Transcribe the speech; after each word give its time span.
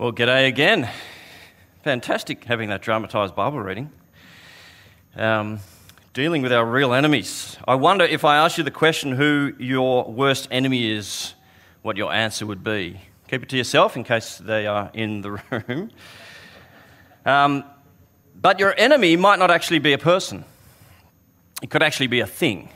Well, 0.00 0.12
g'day 0.12 0.46
again. 0.46 0.88
Fantastic 1.82 2.44
having 2.44 2.68
that 2.68 2.82
dramatised 2.82 3.34
Bible 3.34 3.58
reading. 3.58 3.90
Um, 5.16 5.58
dealing 6.14 6.40
with 6.40 6.52
our 6.52 6.64
real 6.64 6.94
enemies. 6.94 7.56
I 7.66 7.74
wonder 7.74 8.04
if 8.04 8.24
I 8.24 8.36
ask 8.36 8.58
you 8.58 8.62
the 8.62 8.70
question 8.70 9.10
who 9.10 9.54
your 9.58 10.04
worst 10.04 10.46
enemy 10.52 10.88
is, 10.88 11.34
what 11.82 11.96
your 11.96 12.12
answer 12.12 12.46
would 12.46 12.62
be. 12.62 13.00
Keep 13.26 13.42
it 13.42 13.48
to 13.48 13.56
yourself 13.56 13.96
in 13.96 14.04
case 14.04 14.38
they 14.38 14.68
are 14.68 14.88
in 14.94 15.22
the 15.22 15.32
room. 15.66 15.90
Um, 17.26 17.64
but 18.40 18.60
your 18.60 18.76
enemy 18.78 19.16
might 19.16 19.40
not 19.40 19.50
actually 19.50 19.80
be 19.80 19.94
a 19.94 19.98
person, 19.98 20.44
it 21.60 21.70
could 21.70 21.82
actually 21.82 22.06
be 22.06 22.20
a 22.20 22.26
thing. 22.28 22.68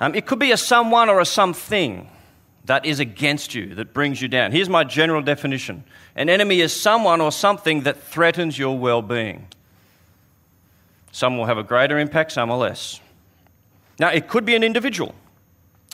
Um, 0.00 0.14
it 0.14 0.24
could 0.24 0.38
be 0.38 0.50
a 0.50 0.56
someone 0.56 1.10
or 1.10 1.20
a 1.20 1.26
something 1.26 2.08
that 2.68 2.84
is 2.84 3.00
against 3.00 3.54
you, 3.54 3.74
that 3.76 3.94
brings 3.94 4.20
you 4.20 4.28
down. 4.28 4.52
Here's 4.52 4.68
my 4.68 4.84
general 4.84 5.22
definition 5.22 5.84
an 6.14 6.28
enemy 6.28 6.60
is 6.60 6.78
someone 6.78 7.20
or 7.20 7.32
something 7.32 7.82
that 7.82 8.02
threatens 8.02 8.58
your 8.58 8.78
well 8.78 9.00
being. 9.00 9.48
Some 11.10 11.38
will 11.38 11.46
have 11.46 11.56
a 11.56 11.62
greater 11.62 11.98
impact, 11.98 12.32
some 12.32 12.50
are 12.50 12.58
less. 12.58 13.00
Now, 13.98 14.10
it 14.10 14.28
could 14.28 14.44
be 14.44 14.54
an 14.54 14.62
individual, 14.62 15.14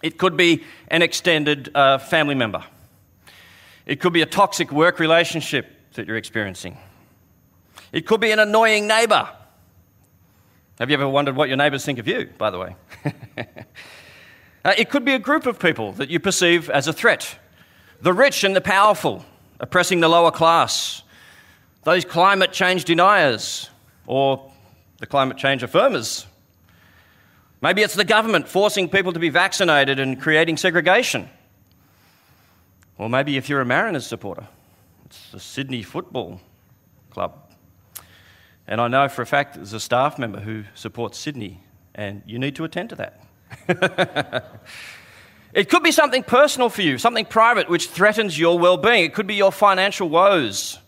it 0.03 0.19
could 0.19 0.37
be 0.37 0.65
an 0.89 1.01
extended 1.01 1.71
uh, 1.77 1.99
family 1.99 2.35
member, 2.35 2.65
it 3.87 4.01
could 4.01 4.13
be 4.13 4.23
a 4.23 4.27
toxic 4.27 4.73
work 4.73 4.99
relationship 4.99 5.71
that 5.93 6.09
you're 6.09 6.17
experiencing, 6.17 6.77
it 7.93 8.05
could 8.05 8.21
be 8.21 8.33
an 8.33 8.41
annoying 8.41 8.89
neighbour. 8.89 9.29
Have 10.81 10.91
you 10.91 10.95
ever 10.95 11.09
wondered 11.09 11.37
what 11.37 11.47
your 11.47 11.57
neighbours 11.57 11.85
think 11.85 12.01
of 12.01 12.09
you, 12.09 12.31
by 12.37 12.51
the 12.51 12.59
way? 12.59 12.75
Uh, 14.65 14.73
it 14.79 14.89
could 14.89 15.05
be 15.05 15.13
a 15.13 15.19
group 15.19 15.47
of 15.47 15.59
people 15.59 15.93
that 15.93 16.09
you 16.09 16.19
perceive 16.19 16.71
as 16.71 16.89
a 16.89 16.93
threat 16.93 17.39
the 18.01 18.13
rich 18.13 18.45
and 18.45 18.55
the 18.55 18.61
powerful 18.61 19.25
oppressing 19.61 20.01
the 20.01 20.09
lower 20.09 20.31
class, 20.31 21.03
those 21.85 22.05
climate 22.05 22.53
change 22.53 22.85
deniers, 22.85 23.71
or 24.07 24.51
the 24.99 25.07
climate 25.07 25.39
change 25.39 25.63
affirmers. 25.63 26.27
Maybe 27.63 27.83
it's 27.83 27.95
the 27.95 28.05
government 28.05 28.47
forcing 28.47 28.91
people 28.91 29.13
to 29.13 29.19
be 29.19 29.31
vaccinated 29.31 29.99
and 29.99 30.21
creating 30.21 30.59
segregation. 30.59 31.31
Or 32.99 33.09
maybe 33.09 33.39
if 33.39 33.49
you're 33.49 33.63
a 33.63 33.65
Mariners 33.65 34.07
supporter, 34.07 34.47
it's 35.07 35.31
the 35.31 35.41
Sydney 35.41 35.83
Football 35.83 36.41
Club. 37.11 37.39
And 38.67 38.81
I 38.81 38.89
know 38.89 39.09
for 39.09 39.23
a 39.23 39.27
fact 39.27 39.55
there's 39.55 39.73
a 39.73 39.81
staff 39.81 40.19
member 40.19 40.41
who 40.41 40.65
supports 40.75 41.19
Sydney, 41.19 41.61
and 41.95 42.23
you 42.27 42.39
need 42.39 42.55
to 42.57 42.65
attend 42.65 42.91
to 42.91 42.97
that. 42.97 43.24
it 45.55 45.69
could 45.69 45.83
be 45.83 45.93
something 45.93 46.23
personal 46.23 46.69
for 46.69 46.83
you, 46.83 46.99
something 46.99 47.25
private 47.25 47.69
which 47.69 47.89
threatens 47.89 48.39
your 48.39 48.59
well 48.59 48.77
being. 48.77 49.05
It 49.05 49.15
could 49.15 49.27
be 49.27 49.35
your 49.35 49.53
financial 49.53 50.09
woes, 50.09 50.79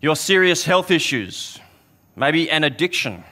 your 0.00 0.16
serious 0.16 0.64
health 0.64 0.90
issues, 0.90 1.58
maybe 2.14 2.50
an 2.50 2.64
addiction. 2.64 3.24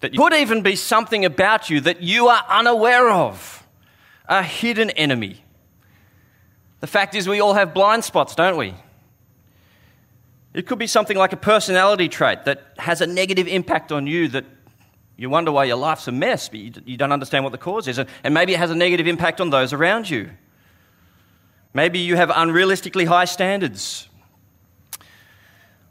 That 0.00 0.14
could 0.14 0.34
even 0.34 0.62
be 0.62 0.76
something 0.76 1.24
about 1.24 1.70
you 1.70 1.80
that 1.80 2.02
you 2.02 2.28
are 2.28 2.44
unaware 2.48 3.08
of, 3.08 3.66
a 4.28 4.42
hidden 4.42 4.90
enemy. 4.90 5.42
The 6.80 6.86
fact 6.86 7.14
is, 7.14 7.26
we 7.26 7.40
all 7.40 7.54
have 7.54 7.72
blind 7.72 8.04
spots, 8.04 8.34
don't 8.34 8.58
we? 8.58 8.74
It 10.52 10.66
could 10.66 10.78
be 10.78 10.86
something 10.86 11.16
like 11.16 11.32
a 11.32 11.36
personality 11.38 12.08
trait 12.08 12.44
that 12.44 12.62
has 12.78 13.00
a 13.00 13.06
negative 13.06 13.48
impact 13.48 13.90
on 13.90 14.06
you 14.06 14.28
that 14.28 14.44
you 15.16 15.30
wonder 15.30 15.52
why 15.52 15.64
your 15.64 15.76
life's 15.76 16.08
a 16.08 16.12
mess, 16.12 16.48
but 16.48 16.58
you, 16.58 16.96
don't 16.96 17.12
understand 17.12 17.44
what 17.44 17.52
the 17.52 17.58
cause 17.58 17.86
is. 17.86 17.98
And 17.98 18.34
maybe 18.34 18.54
it 18.54 18.58
has 18.58 18.70
a 18.70 18.74
negative 18.74 19.06
impact 19.06 19.40
on 19.40 19.50
those 19.50 19.72
around 19.72 20.10
you. 20.10 20.30
Maybe 21.72 22.00
you 22.00 22.16
have 22.16 22.30
unrealistically 22.30 23.06
high 23.06 23.24
standards. 23.24 24.08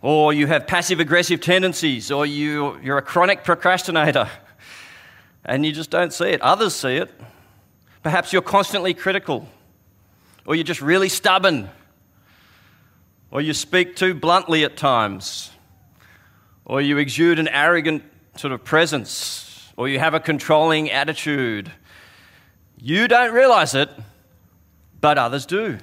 Or 0.01 0.33
you 0.33 0.47
have 0.47 0.67
passive 0.67 0.99
aggressive 0.99 1.39
tendencies, 1.39 2.11
or 2.11 2.25
you, 2.25 2.77
you're 2.81 2.97
a 2.97 3.01
chronic 3.01 3.45
procrastinator 3.45 4.29
and 5.45 5.65
you 5.65 5.71
just 5.71 5.89
don't 5.89 6.13
see 6.13 6.29
it. 6.29 6.41
Others 6.41 6.75
see 6.75 6.97
it. 6.97 7.11
Perhaps 8.01 8.33
you're 8.33 8.41
constantly 8.41 8.93
critical, 8.93 9.47
or 10.45 10.55
you're 10.55 10.63
just 10.63 10.81
really 10.81 11.09
stubborn, 11.09 11.69
or 13.31 13.41
you 13.41 13.53
speak 13.53 13.95
too 13.95 14.13
bluntly 14.13 14.63
at 14.63 14.75
times, 14.75 15.51
or 16.65 16.81
you 16.81 16.97
exude 16.97 17.39
an 17.39 17.47
arrogant 17.47 18.03
sort 18.35 18.53
of 18.53 18.63
presence 18.63 19.71
or 19.75 19.87
you 19.87 19.99
have 19.99 20.13
a 20.13 20.19
controlling 20.19 20.91
attitude. 20.91 21.71
You 22.77 23.07
don't 23.07 23.33
realize 23.33 23.75
it, 23.75 23.89
but 25.01 25.17
others 25.17 25.45
do. 25.45 25.79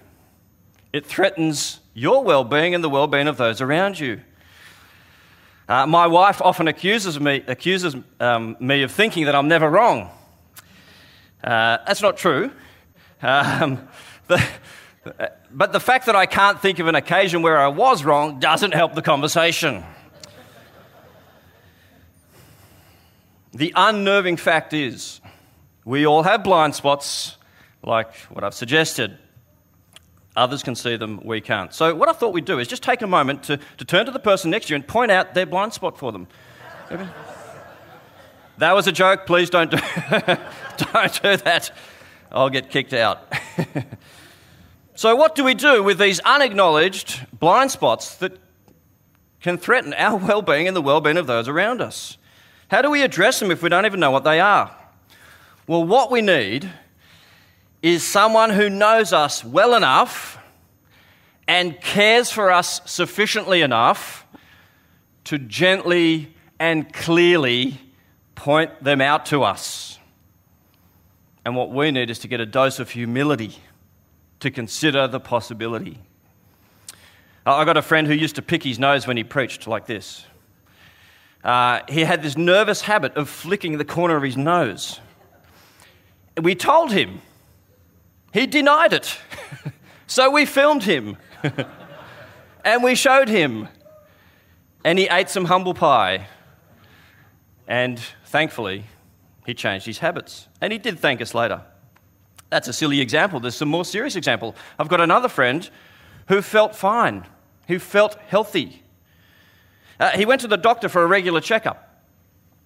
It 0.92 1.06
threatens 1.06 1.80
your 1.94 2.24
well 2.24 2.44
being 2.44 2.74
and 2.74 2.82
the 2.82 2.90
well 2.90 3.06
being 3.06 3.28
of 3.28 3.36
those 3.36 3.60
around 3.60 3.98
you. 3.98 4.20
Uh, 5.68 5.86
my 5.86 6.06
wife 6.06 6.42
often 6.42 6.66
accuses 6.66 7.20
me, 7.20 7.44
accuses, 7.46 7.94
um, 8.18 8.56
me 8.58 8.82
of 8.82 8.90
thinking 8.90 9.26
that 9.26 9.36
I'm 9.36 9.46
never 9.46 9.70
wrong. 9.70 10.10
Uh, 11.44 11.78
that's 11.86 12.02
not 12.02 12.16
true. 12.16 12.50
Um, 13.22 13.88
the, 14.26 14.42
but 15.52 15.72
the 15.72 15.80
fact 15.80 16.06
that 16.06 16.16
I 16.16 16.26
can't 16.26 16.60
think 16.60 16.80
of 16.80 16.88
an 16.88 16.96
occasion 16.96 17.42
where 17.42 17.58
I 17.58 17.68
was 17.68 18.04
wrong 18.04 18.40
doesn't 18.40 18.74
help 18.74 18.94
the 18.94 19.02
conversation. 19.02 19.84
The 23.52 23.72
unnerving 23.74 24.36
fact 24.36 24.72
is, 24.72 25.20
we 25.84 26.06
all 26.06 26.22
have 26.22 26.44
blind 26.44 26.74
spots, 26.74 27.36
like 27.82 28.14
what 28.30 28.44
I've 28.44 28.54
suggested. 28.54 29.18
Others 30.36 30.62
can 30.62 30.76
see 30.76 30.96
them, 30.96 31.20
we 31.24 31.40
can't. 31.40 31.74
So, 31.74 31.92
what 31.94 32.08
I 32.08 32.12
thought 32.12 32.32
we'd 32.32 32.44
do 32.44 32.60
is 32.60 32.68
just 32.68 32.84
take 32.84 33.02
a 33.02 33.08
moment 33.08 33.42
to, 33.44 33.58
to 33.78 33.84
turn 33.84 34.06
to 34.06 34.12
the 34.12 34.20
person 34.20 34.50
next 34.50 34.66
to 34.66 34.70
you 34.70 34.76
and 34.76 34.86
point 34.86 35.10
out 35.10 35.34
their 35.34 35.46
blind 35.46 35.72
spot 35.72 35.98
for 35.98 36.12
them. 36.12 36.28
that 38.58 38.72
was 38.72 38.86
a 38.86 38.92
joke. 38.92 39.26
Please 39.26 39.50
don't 39.50 39.72
do, 39.72 39.78
don't 40.92 41.22
do 41.22 41.36
that. 41.38 41.72
I'll 42.30 42.50
get 42.50 42.70
kicked 42.70 42.92
out. 42.92 43.32
so, 44.94 45.16
what 45.16 45.34
do 45.34 45.42
we 45.42 45.54
do 45.54 45.82
with 45.82 45.98
these 45.98 46.20
unacknowledged 46.20 47.26
blind 47.36 47.72
spots 47.72 48.14
that 48.18 48.38
can 49.40 49.58
threaten 49.58 49.92
our 49.94 50.16
well 50.16 50.42
being 50.42 50.68
and 50.68 50.76
the 50.76 50.82
well 50.82 51.00
being 51.00 51.16
of 51.16 51.26
those 51.26 51.48
around 51.48 51.80
us? 51.80 52.16
How 52.70 52.82
do 52.82 52.90
we 52.90 53.02
address 53.02 53.40
them 53.40 53.50
if 53.50 53.64
we 53.64 53.68
don't 53.68 53.84
even 53.84 53.98
know 53.98 54.12
what 54.12 54.22
they 54.22 54.38
are? 54.38 54.70
Well, 55.66 55.82
what 55.82 56.08
we 56.12 56.22
need 56.22 56.70
is 57.82 58.06
someone 58.06 58.50
who 58.50 58.70
knows 58.70 59.12
us 59.12 59.44
well 59.44 59.74
enough 59.74 60.38
and 61.48 61.80
cares 61.80 62.30
for 62.30 62.52
us 62.52 62.80
sufficiently 62.84 63.62
enough 63.62 64.24
to 65.24 65.36
gently 65.36 66.32
and 66.60 66.92
clearly 66.92 67.80
point 68.36 68.84
them 68.84 69.00
out 69.00 69.26
to 69.26 69.42
us. 69.42 69.98
And 71.44 71.56
what 71.56 71.72
we 71.72 71.90
need 71.90 72.08
is 72.08 72.20
to 72.20 72.28
get 72.28 72.40
a 72.40 72.46
dose 72.46 72.78
of 72.78 72.90
humility 72.90 73.56
to 74.38 74.48
consider 74.48 75.08
the 75.08 75.18
possibility. 75.18 75.98
I 77.44 77.64
got 77.64 77.76
a 77.76 77.82
friend 77.82 78.06
who 78.06 78.14
used 78.14 78.36
to 78.36 78.42
pick 78.42 78.62
his 78.62 78.78
nose 78.78 79.08
when 79.08 79.16
he 79.16 79.24
preached 79.24 79.66
like 79.66 79.86
this 79.86 80.24
uh, 81.44 81.80
he 81.88 82.04
had 82.04 82.22
this 82.22 82.36
nervous 82.36 82.82
habit 82.82 83.16
of 83.16 83.28
flicking 83.28 83.78
the 83.78 83.84
corner 83.84 84.16
of 84.16 84.22
his 84.22 84.36
nose. 84.36 85.00
We 86.40 86.54
told 86.54 86.92
him. 86.92 87.22
He 88.32 88.46
denied 88.46 88.92
it. 88.92 89.18
so 90.06 90.30
we 90.30 90.44
filmed 90.46 90.82
him. 90.82 91.16
and 92.64 92.82
we 92.82 92.94
showed 92.94 93.28
him. 93.28 93.68
And 94.84 94.98
he 94.98 95.06
ate 95.06 95.28
some 95.28 95.46
humble 95.46 95.74
pie. 95.74 96.26
And 97.66 97.98
thankfully, 98.26 98.84
he 99.46 99.54
changed 99.54 99.86
his 99.86 99.98
habits. 99.98 100.48
And 100.60 100.72
he 100.72 100.78
did 100.78 100.98
thank 100.98 101.20
us 101.20 101.34
later. 101.34 101.62
That's 102.50 102.68
a 102.68 102.72
silly 102.72 103.00
example. 103.00 103.40
There's 103.40 103.56
some 103.56 103.68
more 103.68 103.84
serious 103.84 104.16
example. 104.16 104.54
I've 104.78 104.88
got 104.88 105.00
another 105.00 105.28
friend 105.28 105.68
who 106.28 106.42
felt 106.42 106.74
fine, 106.74 107.26
who 107.68 107.78
felt 107.78 108.16
healthy, 108.26 108.82
uh, 110.00 110.10
he 110.10 110.24
went 110.24 110.40
to 110.40 110.48
the 110.48 110.56
doctor 110.56 110.88
for 110.88 111.02
a 111.02 111.06
regular 111.06 111.40
checkup. 111.40 111.86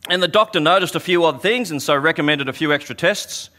And 0.08 0.22
the 0.22 0.28
doctor 0.28 0.60
noticed 0.60 0.94
a 0.94 1.00
few 1.00 1.24
odd 1.24 1.42
things 1.42 1.70
and 1.70 1.82
so 1.82 1.96
recommended 1.96 2.48
a 2.48 2.52
few 2.52 2.72
extra 2.72 2.94
tests. 2.94 3.50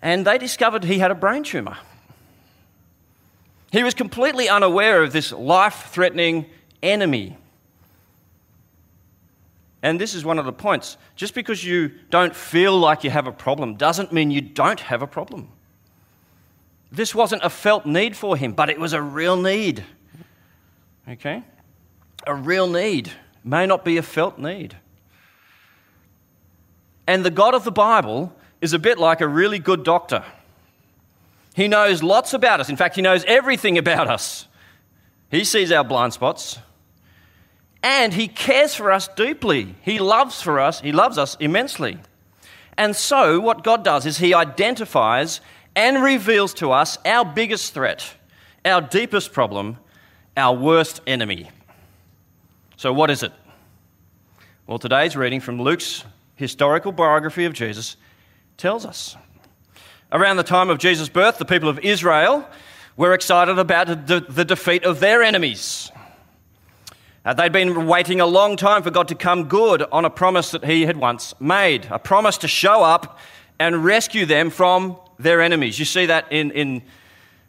And 0.00 0.26
they 0.26 0.38
discovered 0.38 0.84
he 0.84 0.98
had 0.98 1.10
a 1.10 1.14
brain 1.14 1.42
tumour. 1.42 1.76
He 3.70 3.82
was 3.82 3.92
completely 3.92 4.48
unaware 4.48 5.02
of 5.02 5.12
this 5.12 5.32
life 5.32 5.88
threatening 5.90 6.46
enemy. 6.82 7.36
And 9.82 10.00
this 10.00 10.14
is 10.14 10.24
one 10.24 10.38
of 10.38 10.46
the 10.46 10.52
points. 10.52 10.96
Just 11.14 11.34
because 11.34 11.62
you 11.62 11.90
don't 12.10 12.34
feel 12.34 12.78
like 12.78 13.04
you 13.04 13.10
have 13.10 13.26
a 13.26 13.32
problem 13.32 13.74
doesn't 13.74 14.12
mean 14.12 14.30
you 14.30 14.40
don't 14.40 14.80
have 14.80 15.02
a 15.02 15.06
problem. 15.06 15.48
This 16.90 17.14
wasn't 17.14 17.42
a 17.44 17.50
felt 17.50 17.84
need 17.84 18.16
for 18.16 18.36
him, 18.36 18.52
but 18.52 18.70
it 18.70 18.80
was 18.80 18.94
a 18.94 19.02
real 19.02 19.36
need. 19.36 19.84
Okay? 21.06 21.42
A 22.26 22.34
real 22.34 22.68
need, 22.68 23.10
may 23.44 23.66
not 23.66 23.84
be 23.84 23.96
a 23.96 24.02
felt 24.02 24.38
need. 24.38 24.76
And 27.06 27.24
the 27.24 27.30
God 27.30 27.54
of 27.54 27.64
the 27.64 27.72
Bible 27.72 28.34
is 28.60 28.72
a 28.72 28.78
bit 28.78 28.98
like 28.98 29.20
a 29.20 29.28
really 29.28 29.58
good 29.58 29.84
doctor. 29.84 30.24
He 31.54 31.68
knows 31.68 32.02
lots 32.02 32.34
about 32.34 32.60
us. 32.60 32.68
In 32.68 32.76
fact, 32.76 32.96
he 32.96 33.02
knows 33.02 33.24
everything 33.26 33.78
about 33.78 34.08
us. 34.08 34.46
He 35.30 35.44
sees 35.44 35.72
our 35.72 35.84
blind 35.84 36.12
spots. 36.12 36.58
And 37.82 38.12
he 38.12 38.28
cares 38.28 38.74
for 38.74 38.92
us 38.92 39.08
deeply. 39.08 39.74
He 39.82 39.98
loves 39.98 40.42
for 40.42 40.60
us, 40.60 40.80
he 40.80 40.92
loves 40.92 41.18
us 41.18 41.36
immensely. 41.40 41.98
And 42.76 42.94
so 42.94 43.40
what 43.40 43.64
God 43.64 43.84
does 43.84 44.06
is 44.06 44.18
he 44.18 44.34
identifies 44.34 45.40
and 45.74 46.02
reveals 46.02 46.54
to 46.54 46.70
us 46.72 46.98
our 47.04 47.24
biggest 47.24 47.74
threat, 47.74 48.14
our 48.64 48.80
deepest 48.80 49.32
problem, 49.32 49.78
our 50.36 50.54
worst 50.54 51.00
enemy. 51.06 51.50
So 52.78 52.92
what 52.92 53.10
is 53.10 53.24
it? 53.24 53.32
Well, 54.68 54.78
today's 54.78 55.16
reading 55.16 55.40
from 55.40 55.60
Luke's 55.60 56.04
historical 56.36 56.92
biography 56.92 57.44
of 57.44 57.52
Jesus 57.52 57.96
tells 58.56 58.86
us. 58.86 59.16
Around 60.12 60.36
the 60.36 60.44
time 60.44 60.70
of 60.70 60.78
Jesus' 60.78 61.08
birth, 61.08 61.38
the 61.38 61.44
people 61.44 61.68
of 61.68 61.80
Israel 61.80 62.48
were 62.96 63.14
excited 63.14 63.58
about 63.58 64.06
the, 64.06 64.44
defeat 64.44 64.84
of 64.84 65.00
their 65.00 65.24
enemies. 65.24 65.90
Uh, 67.24 67.34
they'd 67.34 67.50
been 67.50 67.88
waiting 67.88 68.20
a 68.20 68.26
long 68.26 68.56
time 68.56 68.84
for 68.84 68.92
God 68.92 69.08
to 69.08 69.16
come 69.16 69.48
good 69.48 69.82
on 69.90 70.04
a 70.04 70.10
promise 70.10 70.52
that 70.52 70.64
He 70.64 70.86
had 70.86 70.98
once 70.98 71.34
made, 71.40 71.88
a 71.90 71.98
promise 71.98 72.38
to 72.38 72.48
show 72.48 72.84
up 72.84 73.18
and 73.58 73.84
rescue 73.84 74.24
them 74.24 74.50
from 74.50 74.96
their 75.18 75.40
enemies. 75.40 75.80
You 75.80 75.84
see 75.84 76.06
that 76.06 76.30
in, 76.30 76.52
in 76.52 76.82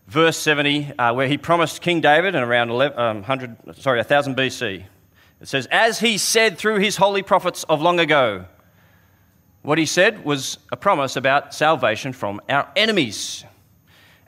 verse 0.07 0.39
70, 0.39 0.93
uh, 0.97 1.13
where 1.13 1.27
He 1.27 1.37
promised 1.37 1.83
King 1.83 2.01
David 2.01 2.33
in 2.33 2.41
around 2.41 2.71
11, 2.71 2.97
um, 2.97 3.17
100, 3.17 3.75
sorry, 3.77 3.99
1000 3.99 4.35
BC. 4.35 4.85
It 5.41 5.47
says, 5.47 5.67
As 5.71 5.99
He 5.99 6.17
said 6.17 6.57
through 6.57 6.79
His 6.79 6.97
holy 6.97 7.23
prophets 7.23 7.63
of 7.63 7.81
long 7.81 7.99
ago, 7.99 8.45
what 9.61 9.77
He 9.77 9.85
said 9.85 10.23
was 10.25 10.57
a 10.71 10.77
promise 10.77 11.15
about 11.15 11.53
salvation 11.53 12.13
from 12.13 12.41
our 12.49 12.69
enemies. 12.75 13.43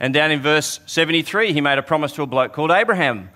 And 0.00 0.12
down 0.12 0.30
in 0.30 0.40
verse 0.40 0.80
73, 0.86 1.52
He 1.52 1.60
made 1.60 1.78
a 1.78 1.82
promise 1.82 2.12
to 2.12 2.22
a 2.22 2.26
bloke 2.26 2.52
called 2.52 2.70
Abraham 2.70 3.30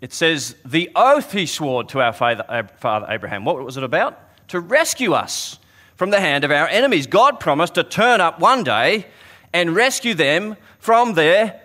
it 0.00 0.12
says, 0.12 0.54
the 0.64 0.90
oath 0.94 1.32
he 1.32 1.46
swore 1.46 1.84
to 1.84 2.00
our 2.00 2.12
father 2.12 3.06
Abraham. 3.08 3.44
What 3.44 3.62
was 3.64 3.76
it 3.76 3.82
about? 3.82 4.18
To 4.48 4.60
rescue 4.60 5.12
us 5.12 5.58
from 5.96 6.10
the 6.10 6.20
hand 6.20 6.44
of 6.44 6.50
our 6.50 6.68
enemies. 6.68 7.06
God 7.06 7.40
promised 7.40 7.74
to 7.74 7.84
turn 7.84 8.20
up 8.20 8.38
one 8.38 8.62
day 8.62 9.06
and 9.52 9.74
rescue 9.74 10.14
them 10.14 10.56
from 10.78 11.14
their 11.14 11.60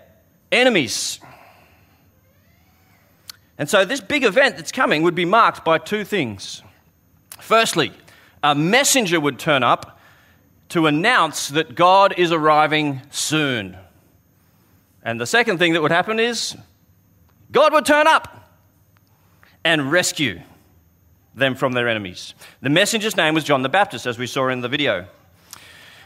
enemies. 0.51 1.19
And 3.57 3.69
so, 3.69 3.85
this 3.85 4.01
big 4.01 4.23
event 4.23 4.55
that's 4.57 4.71
coming 4.71 5.03
would 5.03 5.15
be 5.15 5.25
marked 5.25 5.65
by 5.65 5.77
two 5.77 6.03
things. 6.03 6.61
Firstly, 7.39 7.91
a 8.43 8.53
messenger 8.53 9.19
would 9.19 9.39
turn 9.39 9.63
up 9.63 9.99
to 10.69 10.85
announce 10.85 11.49
that 11.49 11.75
God 11.75 12.13
is 12.17 12.31
arriving 12.31 13.01
soon. 13.09 13.77
And 15.01 15.19
the 15.19 15.25
second 15.25 15.57
thing 15.57 15.73
that 15.73 15.81
would 15.81 15.91
happen 15.91 16.19
is 16.19 16.55
God 17.51 17.73
would 17.73 17.85
turn 17.85 18.07
up 18.07 18.51
and 19.63 19.91
rescue 19.91 20.41
them 21.33 21.55
from 21.55 21.73
their 21.73 21.87
enemies. 21.87 22.33
The 22.61 22.69
messenger's 22.69 23.15
name 23.15 23.33
was 23.33 23.43
John 23.43 23.61
the 23.61 23.69
Baptist, 23.69 24.05
as 24.05 24.17
we 24.17 24.27
saw 24.27 24.49
in 24.49 24.61
the 24.61 24.67
video. 24.67 25.07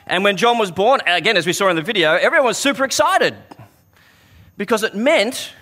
And 0.06 0.24
when 0.24 0.38
John 0.38 0.58
was 0.58 0.72
born, 0.72 1.02
again, 1.08 1.38
as 1.38 1.48
we 1.48 1.54
saw 1.54 1.70
in 1.70 1.76
the 1.76 1.82
video, 1.82 2.14
everyone 2.14 2.48
was 2.48 2.58
super 2.58 2.84
excited 2.84 3.36
because 4.58 4.84
it 4.84 4.94
meant 4.94 5.54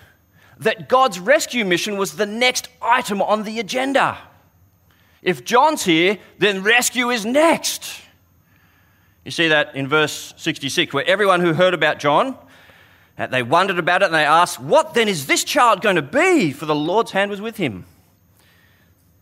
that 0.60 0.88
God's 0.88 1.18
rescue 1.18 1.64
mission 1.64 1.96
was 1.96 2.16
the 2.16 2.26
next 2.26 2.68
item 2.80 3.20
on 3.20 3.44
the 3.44 3.58
agenda. 3.58 4.18
If 5.22 5.44
John's 5.44 5.84
here, 5.84 6.18
then 6.38 6.62
rescue 6.62 7.10
is 7.10 7.26
next. 7.26 8.00
You 9.24 9.30
see 9.30 9.48
that 9.48 9.74
in 9.74 9.88
verse 9.88 10.32
66, 10.36 10.94
where 10.94 11.06
everyone 11.06 11.40
who 11.40 11.52
heard 11.52 11.74
about 11.74 11.98
John 11.98 12.36
uh, 13.20 13.26
they 13.26 13.42
wondered 13.42 13.78
about 13.78 14.00
it 14.00 14.06
and 14.06 14.14
they 14.14 14.24
asked, 14.24 14.58
What 14.58 14.94
then 14.94 15.06
is 15.06 15.26
this 15.26 15.44
child 15.44 15.82
going 15.82 15.96
to 15.96 16.02
be? 16.02 16.52
For 16.52 16.64
the 16.64 16.74
Lord's 16.74 17.10
hand 17.10 17.30
was 17.30 17.40
with 17.40 17.58
him. 17.58 17.84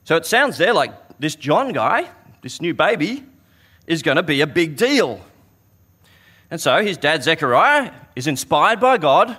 So 0.05 0.15
it 0.15 0.25
sounds 0.25 0.57
there 0.57 0.73
like 0.73 0.93
this 1.19 1.35
John 1.35 1.73
guy, 1.73 2.09
this 2.41 2.61
new 2.61 2.75
baby, 2.75 3.25
is 3.89 4.03
going 4.03 4.17
to 4.17 4.23
be 4.23 4.41
a 4.41 4.47
big 4.47 4.77
deal. 4.77 5.21
And 6.49 6.61
so 6.61 6.81
his 6.81 6.97
dad, 6.97 7.25
Zechariah, 7.25 7.93
is 8.15 8.29
inspired 8.29 8.79
by 8.79 8.99
God 8.99 9.37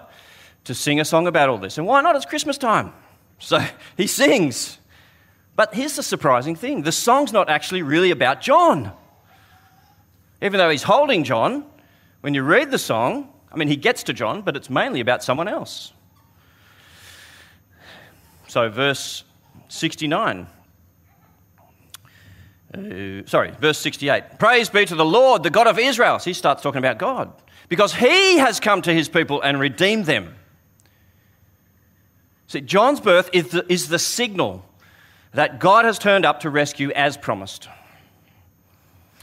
to 0.69 0.75
sing 0.75 0.99
a 0.99 1.05
song 1.05 1.25
about 1.25 1.49
all 1.49 1.57
this. 1.57 1.79
And 1.79 1.87
why 1.87 1.99
not? 2.01 2.15
It's 2.15 2.25
Christmas 2.25 2.55
time. 2.55 2.93
So 3.39 3.59
he 3.97 4.05
sings. 4.05 4.77
But 5.55 5.73
here's 5.73 5.95
the 5.95 6.03
surprising 6.03 6.55
thing 6.55 6.83
the 6.83 6.91
song's 6.91 7.33
not 7.33 7.49
actually 7.49 7.81
really 7.81 8.11
about 8.11 8.39
John. 8.39 8.91
Even 10.43 10.59
though 10.59 10.69
he's 10.69 10.83
holding 10.83 11.23
John, 11.23 11.65
when 12.21 12.35
you 12.35 12.43
read 12.43 12.69
the 12.69 12.77
song, 12.77 13.33
I 13.51 13.57
mean, 13.57 13.67
he 13.67 13.75
gets 13.77 14.03
to 14.03 14.13
John, 14.13 14.43
but 14.43 14.55
it's 14.55 14.69
mainly 14.69 14.99
about 14.99 15.23
someone 15.23 15.47
else. 15.47 15.91
So, 18.47 18.69
verse 18.69 19.23
69. 19.69 20.47
Uh, 22.71 22.79
sorry, 23.25 23.51
verse 23.59 23.79
68. 23.79 24.37
Praise 24.37 24.69
be 24.69 24.85
to 24.85 24.95
the 24.95 25.03
Lord, 25.03 25.41
the 25.41 25.49
God 25.49 25.65
of 25.65 25.79
Israel. 25.79 26.19
So 26.19 26.29
he 26.29 26.33
starts 26.35 26.61
talking 26.61 26.77
about 26.77 26.99
God 26.99 27.33
because 27.69 27.91
he 27.91 28.37
has 28.37 28.59
come 28.59 28.83
to 28.83 28.93
his 28.93 29.09
people 29.09 29.41
and 29.41 29.59
redeemed 29.59 30.05
them. 30.05 30.35
See, 32.49 32.61
John's 32.61 32.99
birth 32.99 33.29
is 33.31 33.49
the, 33.49 33.71
is 33.71 33.89
the 33.89 33.99
signal 33.99 34.65
that 35.33 35.59
God 35.59 35.85
has 35.85 35.99
turned 35.99 36.25
up 36.25 36.39
to 36.39 36.49
rescue 36.49 36.89
as 36.95 37.15
promised. 37.15 37.69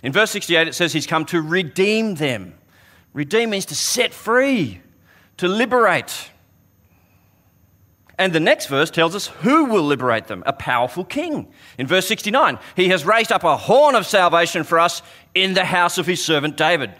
In 0.01 0.13
verse 0.13 0.31
68, 0.31 0.69
it 0.69 0.75
says 0.77 0.93
he's 0.93 1.09
come 1.09 1.25
to 1.27 1.43
redeem 1.43 2.15
them. 2.15 2.55
Redeem 3.13 3.51
means 3.51 3.67
to 3.67 3.75
set 3.75 4.15
free, 4.15 4.81
to 5.39 5.49
liberate. 5.49 6.31
And 8.17 8.33
the 8.33 8.39
next 8.39 8.67
verse 8.67 8.93
tells 8.93 9.17
us 9.17 9.27
who 9.27 9.65
will 9.65 9.83
liberate 9.83 10.29
them 10.29 10.45
a 10.47 10.53
powerful 10.53 11.05
king. 11.05 11.49
In 11.79 11.89
verse 11.89 12.07
69, 12.07 12.61
he 12.77 12.91
has 12.91 13.05
raised 13.05 13.33
up 13.33 13.43
a 13.43 13.57
horn 13.57 13.97
of 13.97 14.07
salvation 14.07 14.63
for 14.63 14.79
us 14.79 15.03
in 15.35 15.55
the 15.55 15.65
house 15.65 15.99
of 15.99 16.07
his 16.07 16.25
servant 16.25 16.57
David. 16.57 16.95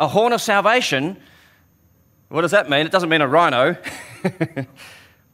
A 0.00 0.08
horn 0.08 0.32
of 0.32 0.42
salvation, 0.42 1.18
what 2.30 2.42
does 2.42 2.50
that 2.50 2.68
mean? 2.68 2.84
It 2.84 2.90
doesn't 2.90 3.08
mean 3.08 3.20
a 3.20 3.28
rhino, 3.28 3.76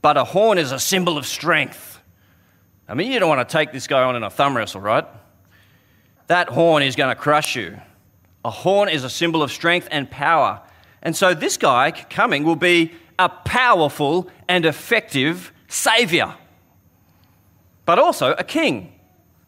but 0.05 0.19
a 0.19 0.25
horn 0.25 0.59
is 0.59 0.71
a 0.71 0.79
symbol 0.79 1.17
of 1.17 1.25
strength. 1.25 1.99
I 2.87 2.93
mean, 2.93 3.11
you 3.11 3.19
don't 3.19 3.31
want 3.31 3.49
to 3.49 3.51
take 3.51 3.73
this 3.73 3.87
guy 3.87 4.03
on 4.03 4.17
in 4.17 4.23
a 4.23 4.29
thumb 4.29 4.55
wrestle, 4.55 4.83
right? 4.83 5.06
That 6.27 6.51
horn 6.51 6.83
is 6.83 6.95
going 6.95 7.09
to 7.09 7.19
crush 7.19 7.56
you. 7.56 7.81
A 8.45 8.51
horn 8.51 8.91
is 8.91 9.03
a 9.03 9.09
symbol 9.09 9.43
of 9.43 9.51
strength 9.51 9.89
and 9.91 10.11
power. 10.11 10.61
And 11.01 11.17
so 11.17 11.33
this 11.33 11.56
guy 11.56 11.91
coming 11.91 12.45
will 12.45 12.55
be 12.55 12.93
a 13.19 13.31
powerful 13.31 14.29
and 14.47 14.67
effective 14.67 15.55
savior, 15.69 16.35
but 17.87 17.99
also 17.99 18.32
a 18.32 18.44
king, 18.44 18.93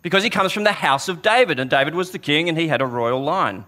because 0.01 0.25
he 0.25 0.31
comes 0.31 0.53
from 0.53 0.65
the 0.65 0.73
house 0.73 1.11
of 1.11 1.21
David, 1.21 1.61
and 1.61 1.69
David 1.69 1.95
was 1.95 2.13
the 2.13 2.19
king 2.19 2.49
and 2.49 2.57
he 2.57 2.69
had 2.69 2.81
a 2.81 2.87
royal 2.87 3.23
line. 3.23 3.67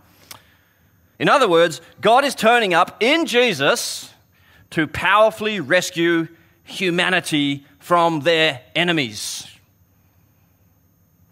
In 1.18 1.28
other 1.28 1.50
words, 1.50 1.82
God 2.00 2.24
is 2.24 2.34
turning 2.34 2.72
up 2.72 3.02
in 3.02 3.26
Jesus 3.26 4.10
to 4.70 4.86
powerfully 4.86 5.60
rescue 5.60 6.28
humanity 6.68 7.64
from 7.78 8.20
their 8.20 8.60
enemies. 8.74 9.46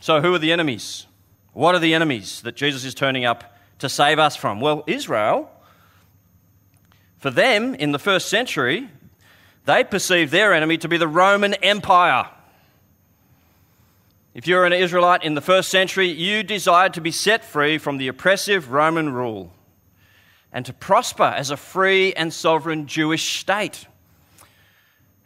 So, 0.01 0.21
who 0.21 0.35
are 0.35 0.39
the 0.39 0.53
enemies? 0.53 1.07
What 1.53 1.75
are 1.75 1.79
the 1.79 1.95
enemies 1.95 2.43
that 2.43 2.57
Jesus 2.57 2.85
is 2.85 2.95
turning 2.95 3.25
up 3.25 3.57
to 3.79 3.89
save 3.89 4.19
us 4.19 4.37
from? 4.37 4.61
Well, 4.61 4.85
Israel, 4.87 5.51
for 7.19 7.31
them 7.31 7.75
in 7.75 7.93
the 7.93 7.99
first 7.99 8.29
century, 8.29 8.89
they 9.65 9.85
perceived 9.85 10.33
their 10.33 10.53
enemy 10.53 10.79
to 10.79 10.89
be 10.89 10.97
the 10.97 11.09
Roman 11.09 11.55
Empire. 11.55 12.29
If 14.35 14.47
you're 14.47 14.67
an 14.67 14.73
Israelite 14.73 15.25
in 15.25 15.35
the 15.35 15.41
first 15.41 15.71
century, 15.71 16.09
you 16.09 16.43
desired 16.43 16.95
to 16.95 17.01
be 17.01 17.11
set 17.11 17.45
free 17.45 17.79
from 17.79 17.97
the 17.97 18.09
oppressive 18.09 18.71
Roman 18.71 19.13
rule 19.13 19.51
and 20.53 20.65
to 20.67 20.73
prosper 20.73 21.25
as 21.25 21.51
a 21.51 21.57
free 21.57 22.13
and 22.13 22.33
sovereign 22.33 22.87
Jewish 22.87 23.41
state. 23.41 23.87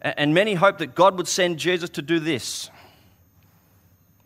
And 0.02 0.32
many 0.32 0.54
hoped 0.54 0.78
that 0.78 0.94
God 0.94 1.16
would 1.18 1.28
send 1.28 1.58
Jesus 1.58 1.90
to 1.90 2.02
do 2.02 2.18
this. 2.18 2.70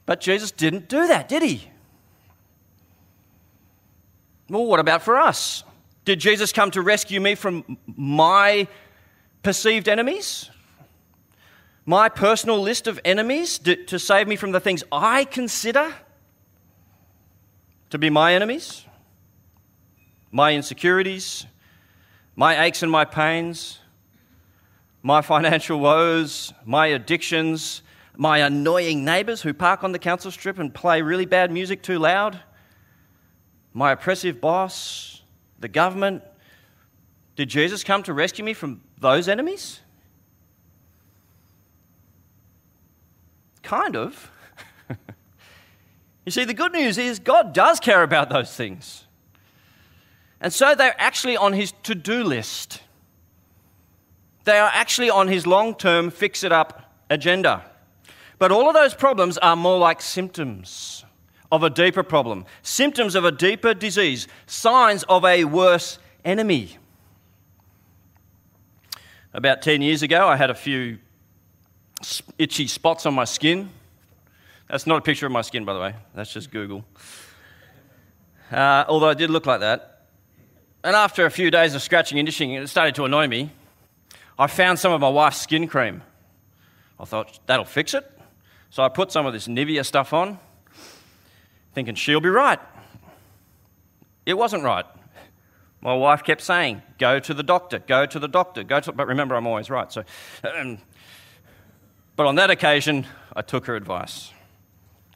But 0.06 0.20
Jesus 0.20 0.50
didn't 0.50 0.88
do 0.88 1.06
that, 1.08 1.28
did 1.28 1.42
he? 1.42 1.68
Well, 4.48 4.66
what 4.66 4.78
about 4.78 5.02
for 5.02 5.16
us? 5.16 5.64
Did 6.04 6.20
Jesus 6.20 6.52
come 6.52 6.70
to 6.72 6.82
rescue 6.82 7.20
me 7.20 7.34
from 7.34 7.78
my 7.86 8.68
perceived 9.42 9.88
enemies? 9.88 10.50
My 11.86 12.08
personal 12.08 12.60
list 12.60 12.86
of 12.86 13.00
enemies 13.04 13.58
to 13.58 13.98
save 13.98 14.28
me 14.28 14.36
from 14.36 14.52
the 14.52 14.60
things 14.60 14.84
I 14.92 15.24
consider 15.24 15.94
to 17.90 17.98
be 17.98 18.10
my 18.10 18.34
enemies? 18.34 18.84
My 20.30 20.52
insecurities, 20.52 21.46
my 22.36 22.64
aches 22.64 22.82
and 22.82 22.90
my 22.90 23.04
pains, 23.04 23.78
my 25.04 25.22
financial 25.22 25.78
woes, 25.78 26.52
my 26.64 26.88
addictions, 26.88 27.82
my 28.16 28.38
annoying 28.38 29.04
neighbours 29.04 29.42
who 29.42 29.54
park 29.54 29.84
on 29.84 29.92
the 29.92 30.00
council 30.00 30.32
strip 30.32 30.58
and 30.58 30.74
play 30.74 31.00
really 31.00 31.26
bad 31.26 31.52
music 31.52 31.80
too 31.80 32.00
loud 32.00 32.40
my 33.76 33.90
oppressive 33.90 34.40
boss, 34.40 35.20
the 35.58 35.66
government. 35.66 36.22
Did 37.34 37.48
Jesus 37.48 37.82
come 37.82 38.04
to 38.04 38.12
rescue 38.12 38.44
me 38.44 38.54
from 38.54 38.80
those 39.00 39.28
enemies? 39.28 39.80
kind 43.64 43.96
of. 43.96 44.30
you 46.24 46.30
see, 46.30 46.44
the 46.44 46.54
good 46.54 46.72
news 46.72 46.98
is 46.98 47.18
God 47.18 47.52
does 47.52 47.80
care 47.80 48.04
about 48.04 48.28
those 48.28 48.54
things. 48.54 49.06
And 50.40 50.52
so 50.52 50.74
they're 50.74 50.94
actually 50.98 51.36
on 51.36 51.54
his 51.54 51.72
to 51.84 51.94
do 51.94 52.22
list. 52.22 52.80
They 54.44 54.58
are 54.58 54.70
actually 54.72 55.10
on 55.10 55.28
his 55.28 55.46
long 55.46 55.74
term 55.74 56.10
fix 56.10 56.44
it 56.44 56.52
up 56.52 56.92
agenda. 57.10 57.64
But 58.38 58.52
all 58.52 58.68
of 58.68 58.74
those 58.74 58.94
problems 58.94 59.38
are 59.38 59.56
more 59.56 59.78
like 59.78 60.02
symptoms 60.02 61.04
of 61.50 61.62
a 61.62 61.70
deeper 61.70 62.02
problem, 62.02 62.44
symptoms 62.62 63.14
of 63.14 63.24
a 63.24 63.32
deeper 63.32 63.74
disease, 63.74 64.26
signs 64.46 65.04
of 65.04 65.24
a 65.24 65.44
worse 65.44 65.98
enemy. 66.24 66.78
About 69.32 69.62
10 69.62 69.82
years 69.82 70.02
ago, 70.02 70.28
I 70.28 70.36
had 70.36 70.50
a 70.50 70.54
few 70.54 70.98
itchy 72.38 72.66
spots 72.66 73.06
on 73.06 73.14
my 73.14 73.24
skin. 73.24 73.70
That's 74.68 74.86
not 74.86 74.98
a 74.98 75.02
picture 75.02 75.26
of 75.26 75.32
my 75.32 75.42
skin, 75.42 75.64
by 75.64 75.74
the 75.74 75.80
way, 75.80 75.94
that's 76.14 76.32
just 76.32 76.50
Google. 76.50 76.84
Uh, 78.50 78.84
although 78.88 79.10
it 79.10 79.18
did 79.18 79.30
look 79.30 79.46
like 79.46 79.60
that. 79.60 80.06
And 80.82 80.94
after 80.94 81.24
a 81.24 81.30
few 81.30 81.50
days 81.50 81.74
of 81.74 81.82
scratching 81.82 82.18
and 82.18 82.28
itching, 82.28 82.52
it 82.52 82.68
started 82.68 82.94
to 82.96 83.04
annoy 83.04 83.26
me. 83.26 83.50
I 84.38 84.46
found 84.46 84.78
some 84.78 84.92
of 84.92 85.00
my 85.00 85.08
wife's 85.08 85.40
skin 85.40 85.68
cream. 85.68 86.02
I 86.98 87.04
thought, 87.04 87.38
that'll 87.46 87.64
fix 87.64 87.94
it. 87.94 88.10
So 88.70 88.82
I 88.82 88.88
put 88.88 89.12
some 89.12 89.26
of 89.26 89.32
this 89.32 89.46
Nivea 89.46 89.84
stuff 89.84 90.12
on, 90.12 90.38
thinking 91.74 91.94
she'll 91.94 92.20
be 92.20 92.28
right. 92.28 92.58
It 94.26 94.34
wasn't 94.34 94.64
right. 94.64 94.86
My 95.80 95.94
wife 95.94 96.24
kept 96.24 96.40
saying, 96.40 96.82
go 96.98 97.20
to 97.20 97.34
the 97.34 97.42
doctor, 97.42 97.78
go 97.78 98.06
to 98.06 98.18
the 98.18 98.26
doctor, 98.26 98.64
go 98.64 98.80
to. 98.80 98.90
But 98.92 99.06
remember, 99.06 99.34
I'm 99.34 99.46
always 99.46 99.70
right. 99.70 99.92
So, 99.92 100.02
um, 100.56 100.78
but 102.16 102.26
on 102.26 102.36
that 102.36 102.50
occasion, 102.50 103.06
I 103.36 103.42
took 103.42 103.66
her 103.66 103.76
advice. 103.76 104.32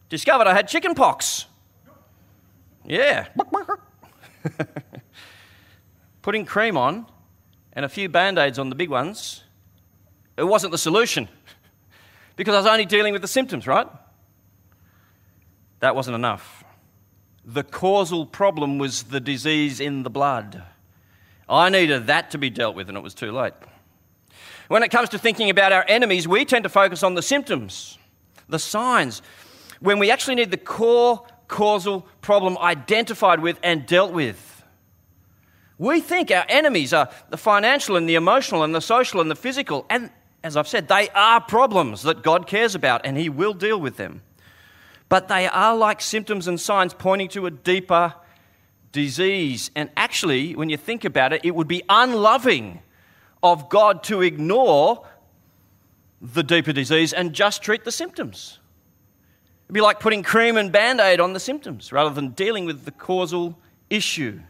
Discovered 0.08 0.46
I 0.46 0.54
had 0.54 0.68
chicken 0.68 0.94
pox. 0.94 1.46
Yeah. 2.84 3.28
Putting 6.22 6.44
cream 6.44 6.76
on 6.76 7.06
and 7.78 7.84
a 7.84 7.88
few 7.88 8.08
band 8.08 8.38
aids 8.38 8.58
on 8.58 8.70
the 8.70 8.74
big 8.74 8.90
ones, 8.90 9.44
it 10.36 10.42
wasn't 10.42 10.72
the 10.72 10.78
solution 10.78 11.28
because 12.36 12.52
I 12.52 12.58
was 12.58 12.66
only 12.66 12.84
dealing 12.84 13.12
with 13.12 13.22
the 13.22 13.28
symptoms, 13.28 13.68
right? 13.68 13.86
That 15.78 15.94
wasn't 15.94 16.16
enough. 16.16 16.64
The 17.44 17.62
causal 17.62 18.26
problem 18.26 18.78
was 18.78 19.04
the 19.04 19.20
disease 19.20 19.78
in 19.78 20.02
the 20.02 20.10
blood. 20.10 20.64
I 21.48 21.68
needed 21.68 22.08
that 22.08 22.32
to 22.32 22.38
be 22.38 22.50
dealt 22.50 22.74
with, 22.74 22.88
and 22.88 22.98
it 22.98 23.00
was 23.00 23.14
too 23.14 23.30
late. 23.30 23.54
When 24.66 24.82
it 24.82 24.90
comes 24.90 25.10
to 25.10 25.18
thinking 25.18 25.48
about 25.48 25.70
our 25.70 25.84
enemies, 25.86 26.26
we 26.26 26.44
tend 26.44 26.64
to 26.64 26.68
focus 26.68 27.04
on 27.04 27.14
the 27.14 27.22
symptoms, 27.22 27.96
the 28.48 28.58
signs, 28.58 29.22
when 29.78 30.00
we 30.00 30.10
actually 30.10 30.34
need 30.34 30.50
the 30.50 30.56
core 30.56 31.24
causal 31.46 32.08
problem 32.22 32.58
identified 32.58 33.38
with 33.38 33.56
and 33.62 33.86
dealt 33.86 34.12
with. 34.12 34.47
We 35.78 36.00
think 36.00 36.30
our 36.30 36.44
enemies 36.48 36.92
are 36.92 37.08
the 37.30 37.36
financial 37.36 37.96
and 37.96 38.08
the 38.08 38.16
emotional 38.16 38.64
and 38.64 38.74
the 38.74 38.80
social 38.80 39.20
and 39.20 39.30
the 39.30 39.36
physical, 39.36 39.86
and 39.88 40.10
as 40.42 40.56
I've 40.56 40.68
said, 40.68 40.88
they 40.88 41.08
are 41.10 41.40
problems 41.40 42.02
that 42.02 42.22
God 42.22 42.46
cares 42.46 42.74
about 42.74 43.02
and 43.04 43.16
He 43.16 43.28
will 43.28 43.54
deal 43.54 43.80
with 43.80 43.96
them. 43.96 44.22
But 45.08 45.28
they 45.28 45.46
are 45.46 45.76
like 45.76 46.00
symptoms 46.00 46.46
and 46.46 46.60
signs 46.60 46.94
pointing 46.94 47.28
to 47.30 47.46
a 47.46 47.50
deeper 47.50 48.14
disease. 48.92 49.70
And 49.74 49.90
actually, 49.96 50.54
when 50.54 50.68
you 50.68 50.76
think 50.76 51.04
about 51.04 51.32
it, 51.32 51.44
it 51.44 51.54
would 51.54 51.68
be 51.68 51.82
unloving 51.88 52.80
of 53.42 53.68
God 53.68 54.02
to 54.04 54.22
ignore 54.22 55.06
the 56.20 56.42
deeper 56.42 56.72
disease 56.72 57.12
and 57.12 57.32
just 57.32 57.62
treat 57.62 57.84
the 57.84 57.92
symptoms. 57.92 58.58
It'd 59.66 59.74
be 59.74 59.80
like 59.80 60.00
putting 60.00 60.22
cream 60.22 60.56
and 60.56 60.72
band 60.72 61.00
aid 61.00 61.20
on 61.20 61.32
the 61.32 61.40
symptoms 61.40 61.92
rather 61.92 62.10
than 62.10 62.30
dealing 62.30 62.64
with 62.64 62.84
the 62.84 62.90
causal 62.90 63.58
issue. 63.90 64.40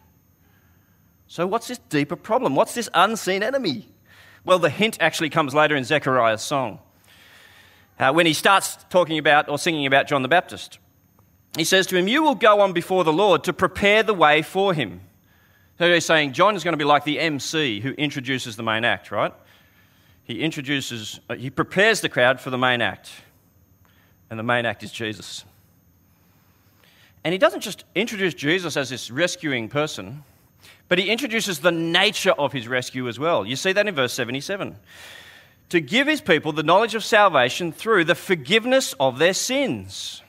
So, 1.29 1.47
what's 1.47 1.69
this 1.69 1.79
deeper 1.91 2.17
problem? 2.17 2.55
What's 2.55 2.75
this 2.75 2.89
unseen 2.95 3.43
enemy? 3.43 3.87
Well, 4.45 4.59
the 4.59 4.71
hint 4.71 4.97
actually 5.01 5.29
comes 5.29 5.55
later 5.55 5.77
in 5.77 5.85
Zechariah's 5.85 6.43
song. 6.43 6.81
Uh, 7.99 8.13
when 8.13 8.25
he 8.27 8.33
starts 8.33 8.79
talking 8.89 9.19
about 9.19 9.49
or 9.49 9.59
singing 9.59 9.85
about 9.85 10.09
John 10.09 10.23
the 10.23 10.29
Baptist, 10.29 10.79
he 11.57 11.65
says 11.65 11.87
to 11.89 11.97
him, 11.97 12.09
You 12.09 12.23
will 12.23 12.35
go 12.35 12.61
on 12.61 12.73
before 12.73 13.05
the 13.05 13.13
Lord 13.13 13.45
to 13.45 13.53
prepare 13.53 14.03
the 14.03 14.15
way 14.15 14.41
for 14.41 14.73
him. 14.73 15.03
So 15.79 15.93
he's 15.93 16.07
saying 16.07 16.33
John 16.33 16.57
is 16.57 16.65
going 16.65 16.73
to 16.73 16.79
be 16.79 16.85
like 16.85 17.05
the 17.05 17.21
MC 17.21 17.81
who 17.81 17.91
introduces 17.93 18.57
the 18.57 18.63
main 18.63 18.85
act, 18.85 19.11
right? 19.11 19.33
He 20.25 20.41
introduces, 20.41 21.21
uh, 21.29 21.35
he 21.35 21.51
prepares 21.51 22.01
the 22.01 22.09
crowd 22.09 22.41
for 22.41 22.51
the 22.51 22.59
main 22.59 22.81
act. 22.81 23.11
And 24.31 24.39
the 24.39 24.45
main 24.45 24.67
act 24.67 24.83
is 24.83 24.93
Jesus. 24.93 25.45
And 27.23 27.33
he 27.33 27.39
doesn't 27.39 27.61
just 27.61 27.85
introduce 27.95 28.35
Jesus 28.35 28.77
as 28.77 28.91
this 28.91 29.11
rescuing 29.11 29.69
person, 29.69 30.25
but 30.89 30.99
he 30.99 31.11
introduces 31.11 31.61
the 31.61 31.71
nature 31.71 32.33
of 32.33 32.53
his 32.53 32.67
rescue 32.67 33.09
as 33.09 33.19
well. 33.19 33.47
You 33.47 33.57
see 33.57 33.73
that 33.73 33.87
in 33.87 33.95
verse 33.95 34.13
77. 34.15 34.77
To 35.69 35.81
give 35.81 36.07
his 36.07 36.23
people 36.23 36.53
the 36.53 36.63
knowledge 36.63 36.95
of 36.95 37.05
salvation 37.05 37.73
through 37.73 38.05
the 38.05 38.15
forgiveness 38.15 38.95
of 38.99 39.19
their 39.19 39.35
sins. 39.35 40.23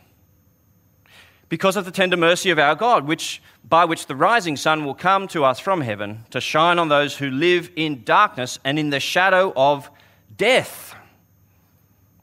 Because 1.48 1.78
of 1.78 1.86
the 1.86 1.92
tender 1.92 2.18
mercy 2.18 2.50
of 2.50 2.60
our 2.60 2.76
God, 2.76 3.08
which, 3.08 3.42
by 3.68 3.86
which 3.86 4.06
the 4.06 4.16
rising 4.16 4.58
sun 4.58 4.86
will 4.86 4.94
come 4.94 5.28
to 5.30 5.46
us 5.46 5.60
from 5.60 5.82
heaven 5.82 6.26
to 6.32 6.42
shine 6.42 6.78
on 6.78 6.90
those 6.90 7.18
who 7.18 7.30
live 7.32 7.72
in 7.76 8.04
darkness 8.04 8.60
and 8.64 8.78
in 8.78 8.90
the 8.90 9.00
shadow 9.00 9.54
of 9.56 9.90
death, 10.36 10.94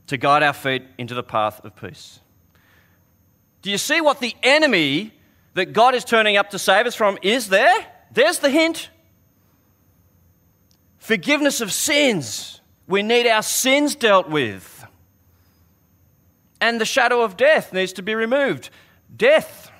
to 0.08 0.16
guide 0.16 0.42
our 0.42 0.52
feet 0.52 0.84
into 0.98 1.14
the 1.14 1.22
path 1.22 1.64
of 1.64 1.74
peace. 1.74 2.20
Do 3.62 3.70
you 3.70 3.78
see 3.78 4.00
what 4.00 4.20
the 4.20 4.36
enemy 4.44 5.12
that 5.54 5.72
God 5.72 5.96
is 5.96 6.04
turning 6.04 6.36
up 6.36 6.50
to 6.50 6.58
save 6.58 6.86
us 6.86 6.94
from 6.94 7.18
is 7.22 7.48
there? 7.48 7.86
There's 8.12 8.38
the 8.38 8.50
hint. 8.50 8.90
Forgiveness 10.98 11.60
of 11.60 11.72
sins. 11.72 12.60
We 12.88 13.02
need 13.02 13.28
our 13.28 13.42
sins 13.42 13.94
dealt 13.94 14.28
with. 14.28 14.84
And 16.60 16.80
the 16.80 16.84
shadow 16.84 17.22
of 17.22 17.36
death 17.36 17.72
needs 17.72 17.92
to 17.94 18.02
be 18.02 18.14
removed. 18.14 18.70
Death. 19.14 19.70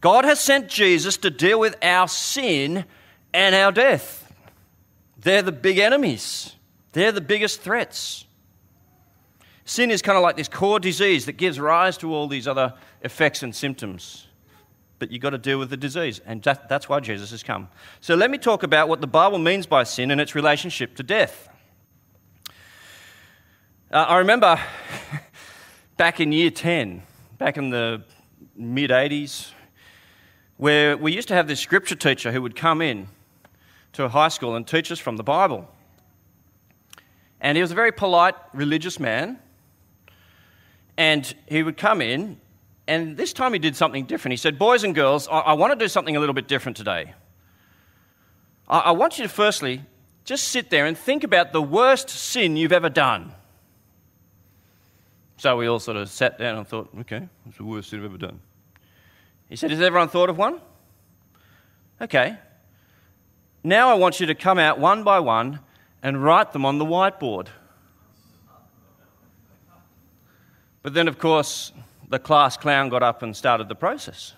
God 0.00 0.24
has 0.24 0.38
sent 0.38 0.68
Jesus 0.68 1.16
to 1.18 1.30
deal 1.30 1.58
with 1.58 1.76
our 1.82 2.06
sin 2.06 2.84
and 3.32 3.54
our 3.54 3.72
death. 3.72 4.32
They're 5.18 5.42
the 5.42 5.52
big 5.52 5.78
enemies, 5.78 6.54
they're 6.92 7.12
the 7.12 7.20
biggest 7.20 7.62
threats. 7.62 8.24
Sin 9.64 9.90
is 9.90 10.00
kind 10.00 10.16
of 10.16 10.22
like 10.22 10.36
this 10.36 10.48
core 10.48 10.78
disease 10.78 11.26
that 11.26 11.32
gives 11.32 11.58
rise 11.58 11.98
to 11.98 12.14
all 12.14 12.28
these 12.28 12.46
other 12.46 12.74
effects 13.02 13.42
and 13.42 13.52
symptoms 13.52 14.28
but 14.98 15.10
you've 15.10 15.22
got 15.22 15.30
to 15.30 15.38
deal 15.38 15.58
with 15.58 15.70
the 15.70 15.76
disease. 15.76 16.20
And 16.24 16.42
that, 16.44 16.68
that's 16.68 16.88
why 16.88 17.00
Jesus 17.00 17.30
has 17.30 17.42
come. 17.42 17.68
So 18.00 18.14
let 18.14 18.30
me 18.30 18.38
talk 18.38 18.62
about 18.62 18.88
what 18.88 19.00
the 19.00 19.06
Bible 19.06 19.38
means 19.38 19.66
by 19.66 19.84
sin 19.84 20.10
and 20.10 20.20
its 20.20 20.34
relationship 20.34 20.94
to 20.96 21.02
death. 21.02 21.48
Uh, 23.90 24.04
I 24.08 24.18
remember 24.18 24.60
back 25.96 26.20
in 26.20 26.32
year 26.32 26.50
10, 26.50 27.02
back 27.38 27.56
in 27.56 27.70
the 27.70 28.02
mid 28.56 28.90
80s, 28.90 29.52
where 30.56 30.96
we 30.96 31.12
used 31.12 31.28
to 31.28 31.34
have 31.34 31.46
this 31.46 31.60
scripture 31.60 31.94
teacher 31.94 32.32
who 32.32 32.40
would 32.42 32.56
come 32.56 32.80
in 32.80 33.08
to 33.92 34.04
a 34.04 34.08
high 34.08 34.28
school 34.28 34.56
and 34.56 34.66
teach 34.66 34.90
us 34.90 34.98
from 34.98 35.16
the 35.16 35.22
Bible. 35.22 35.68
And 37.40 37.56
he 37.56 37.62
was 37.62 37.70
a 37.70 37.74
very 37.74 37.92
polite 37.92 38.34
religious 38.54 38.98
man. 38.98 39.38
And 40.96 41.34
he 41.46 41.62
would 41.62 41.76
come 41.76 42.00
in 42.00 42.40
and 42.88 43.16
this 43.16 43.32
time 43.32 43.52
he 43.52 43.58
did 43.58 43.76
something 43.76 44.04
different. 44.04 44.32
He 44.32 44.36
said, 44.36 44.58
Boys 44.58 44.84
and 44.84 44.94
girls, 44.94 45.26
I, 45.28 45.40
I 45.40 45.52
want 45.54 45.72
to 45.72 45.84
do 45.84 45.88
something 45.88 46.16
a 46.16 46.20
little 46.20 46.34
bit 46.34 46.48
different 46.48 46.76
today. 46.76 47.14
I, 48.68 48.78
I 48.78 48.90
want 48.92 49.18
you 49.18 49.24
to 49.24 49.28
firstly 49.28 49.82
just 50.24 50.48
sit 50.48 50.70
there 50.70 50.86
and 50.86 50.96
think 50.96 51.24
about 51.24 51.52
the 51.52 51.62
worst 51.62 52.08
sin 52.10 52.56
you've 52.56 52.72
ever 52.72 52.88
done. 52.88 53.32
So 55.38 55.56
we 55.56 55.66
all 55.66 55.78
sort 55.78 55.96
of 55.96 56.08
sat 56.08 56.38
down 56.38 56.58
and 56.58 56.66
thought, 56.66 56.88
okay, 57.00 57.28
what's 57.44 57.58
the 57.58 57.64
worst 57.64 57.90
sin 57.90 58.00
I've 58.00 58.06
ever 58.06 58.18
done? 58.18 58.40
He 59.48 59.56
said, 59.56 59.70
Has 59.70 59.80
everyone 59.80 60.08
thought 60.08 60.30
of 60.30 60.38
one? 60.38 60.60
Okay. 62.00 62.36
Now 63.62 63.88
I 63.88 63.94
want 63.94 64.20
you 64.20 64.26
to 64.26 64.34
come 64.34 64.58
out 64.58 64.78
one 64.78 65.02
by 65.02 65.20
one 65.20 65.60
and 66.02 66.22
write 66.22 66.52
them 66.52 66.64
on 66.64 66.78
the 66.78 66.84
whiteboard. 66.84 67.48
But 70.82 70.94
then, 70.94 71.08
of 71.08 71.18
course, 71.18 71.72
the 72.08 72.18
class 72.18 72.56
clown 72.56 72.88
got 72.88 73.02
up 73.02 73.22
and 73.22 73.36
started 73.36 73.68
the 73.68 73.74
process. 73.74 74.34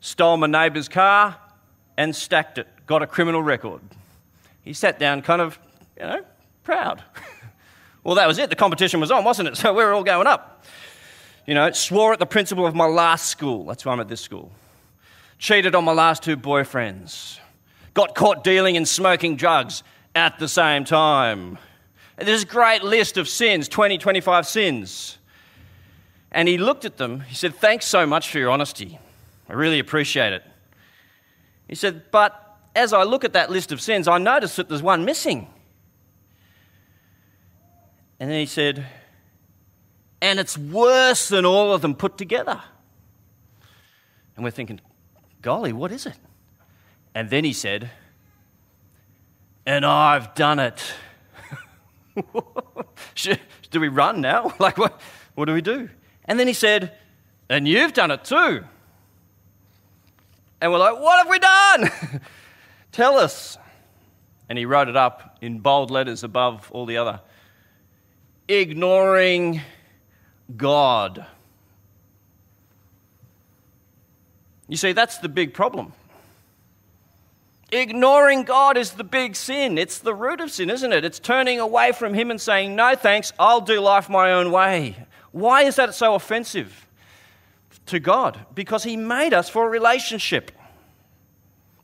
Stole 0.00 0.36
my 0.36 0.46
neighbour's 0.46 0.88
car 0.88 1.36
and 1.96 2.14
stacked 2.14 2.58
it, 2.58 2.66
got 2.86 3.02
a 3.02 3.06
criminal 3.06 3.42
record. 3.42 3.80
He 4.62 4.72
sat 4.72 4.98
down, 4.98 5.22
kind 5.22 5.40
of, 5.40 5.58
you 5.96 6.02
know, 6.04 6.24
proud. 6.64 7.02
well, 8.04 8.14
that 8.16 8.26
was 8.26 8.38
it. 8.38 8.50
The 8.50 8.56
competition 8.56 9.00
was 9.00 9.10
on, 9.10 9.24
wasn't 9.24 9.48
it? 9.48 9.56
So 9.58 9.72
we 9.72 9.84
were 9.84 9.92
all 9.92 10.04
going 10.04 10.26
up. 10.26 10.64
You 11.46 11.54
know, 11.54 11.70
swore 11.72 12.12
at 12.12 12.18
the 12.18 12.26
principal 12.26 12.66
of 12.66 12.74
my 12.74 12.86
last 12.86 13.26
school. 13.26 13.64
That's 13.64 13.84
why 13.84 13.92
I'm 13.92 14.00
at 14.00 14.08
this 14.08 14.20
school. 14.20 14.52
Cheated 15.38 15.74
on 15.74 15.84
my 15.84 15.92
last 15.92 16.22
two 16.22 16.36
boyfriends. 16.36 17.38
Got 17.94 18.14
caught 18.14 18.44
dealing 18.44 18.76
and 18.76 18.86
smoking 18.86 19.36
drugs 19.36 19.82
at 20.14 20.38
the 20.38 20.48
same 20.48 20.84
time 20.84 21.58
this 22.26 22.44
great 22.44 22.82
list 22.82 23.16
of 23.16 23.28
sins 23.28 23.68
20, 23.68 23.98
25 23.98 24.46
sins. 24.46 25.18
And 26.32 26.48
he 26.48 26.56
looked 26.56 26.84
at 26.86 26.96
them. 26.96 27.20
He 27.20 27.34
said, 27.34 27.54
Thanks 27.54 27.86
so 27.86 28.06
much 28.06 28.30
for 28.30 28.38
your 28.38 28.50
honesty. 28.50 28.98
I 29.48 29.52
really 29.52 29.78
appreciate 29.78 30.32
it. 30.32 30.42
He 31.68 31.74
said, 31.74 32.10
But 32.10 32.38
as 32.74 32.94
I 32.94 33.02
look 33.02 33.22
at 33.22 33.34
that 33.34 33.50
list 33.50 33.70
of 33.70 33.80
sins, 33.80 34.08
I 34.08 34.18
notice 34.18 34.56
that 34.56 34.68
there's 34.68 34.82
one 34.82 35.04
missing. 35.04 35.46
And 38.18 38.30
then 38.30 38.40
he 38.40 38.46
said, 38.46 38.86
And 40.22 40.40
it's 40.40 40.56
worse 40.56 41.28
than 41.28 41.44
all 41.44 41.74
of 41.74 41.82
them 41.82 41.94
put 41.94 42.16
together. 42.16 42.62
And 44.34 44.44
we're 44.44 44.50
thinking, 44.50 44.80
Golly, 45.42 45.74
what 45.74 45.92
is 45.92 46.06
it? 46.06 46.16
And 47.14 47.28
then 47.28 47.44
he 47.44 47.52
said, 47.52 47.90
And 49.66 49.84
I've 49.84 50.34
done 50.34 50.58
it. 50.58 50.82
do 53.70 53.80
we 53.80 53.88
run 53.88 54.22
now? 54.22 54.54
Like, 54.58 54.78
what, 54.78 54.98
what 55.34 55.44
do 55.44 55.52
we 55.52 55.60
do? 55.60 55.90
And 56.24 56.38
then 56.38 56.46
he 56.46 56.52
said, 56.52 56.92
And 57.48 57.66
you've 57.66 57.92
done 57.92 58.10
it 58.10 58.24
too. 58.24 58.64
And 60.60 60.72
we're 60.72 60.78
like, 60.78 60.98
What 60.98 61.18
have 61.18 61.28
we 61.28 61.38
done? 61.38 62.20
Tell 62.92 63.16
us. 63.18 63.58
And 64.48 64.58
he 64.58 64.66
wrote 64.66 64.88
it 64.88 64.96
up 64.96 65.38
in 65.40 65.60
bold 65.60 65.90
letters 65.90 66.24
above 66.24 66.70
all 66.72 66.86
the 66.86 66.98
other. 66.98 67.20
Ignoring 68.48 69.62
God. 70.56 71.24
You 74.68 74.76
see, 74.76 74.92
that's 74.92 75.18
the 75.18 75.28
big 75.28 75.54
problem. 75.54 75.92
Ignoring 77.70 78.42
God 78.44 78.76
is 78.76 78.92
the 78.92 79.04
big 79.04 79.34
sin. 79.34 79.78
It's 79.78 79.98
the 79.98 80.14
root 80.14 80.40
of 80.40 80.50
sin, 80.50 80.68
isn't 80.68 80.92
it? 80.92 81.04
It's 81.06 81.18
turning 81.18 81.58
away 81.58 81.92
from 81.92 82.12
Him 82.12 82.30
and 82.30 82.38
saying, 82.38 82.76
No 82.76 82.94
thanks, 82.94 83.32
I'll 83.38 83.62
do 83.62 83.80
life 83.80 84.10
my 84.10 84.32
own 84.32 84.52
way. 84.52 84.96
Why 85.32 85.62
is 85.62 85.76
that 85.76 85.94
so 85.94 86.14
offensive 86.14 86.86
to 87.86 87.98
God? 87.98 88.46
Because 88.54 88.84
He 88.84 88.96
made 88.96 89.34
us 89.34 89.48
for 89.48 89.66
a 89.66 89.70
relationship. 89.70 90.52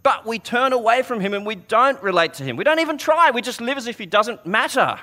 But 0.03 0.25
we 0.25 0.39
turn 0.39 0.73
away 0.73 1.03
from 1.03 1.21
Him 1.21 1.35
and 1.35 1.45
we 1.45 1.57
don't 1.57 2.01
relate 2.03 2.35
to 2.35 2.45
Him. 2.45 2.57
We 2.57 2.65
don't 2.65 2.79
even 2.79 2.99
try. 2.99 3.31
We 3.31 3.43
just 3.43 3.61
live 3.61 3.77
as 3.77 3.87
if 3.87 3.99
He 3.99 4.07
doesn't 4.07 4.47
matter. 4.47 4.99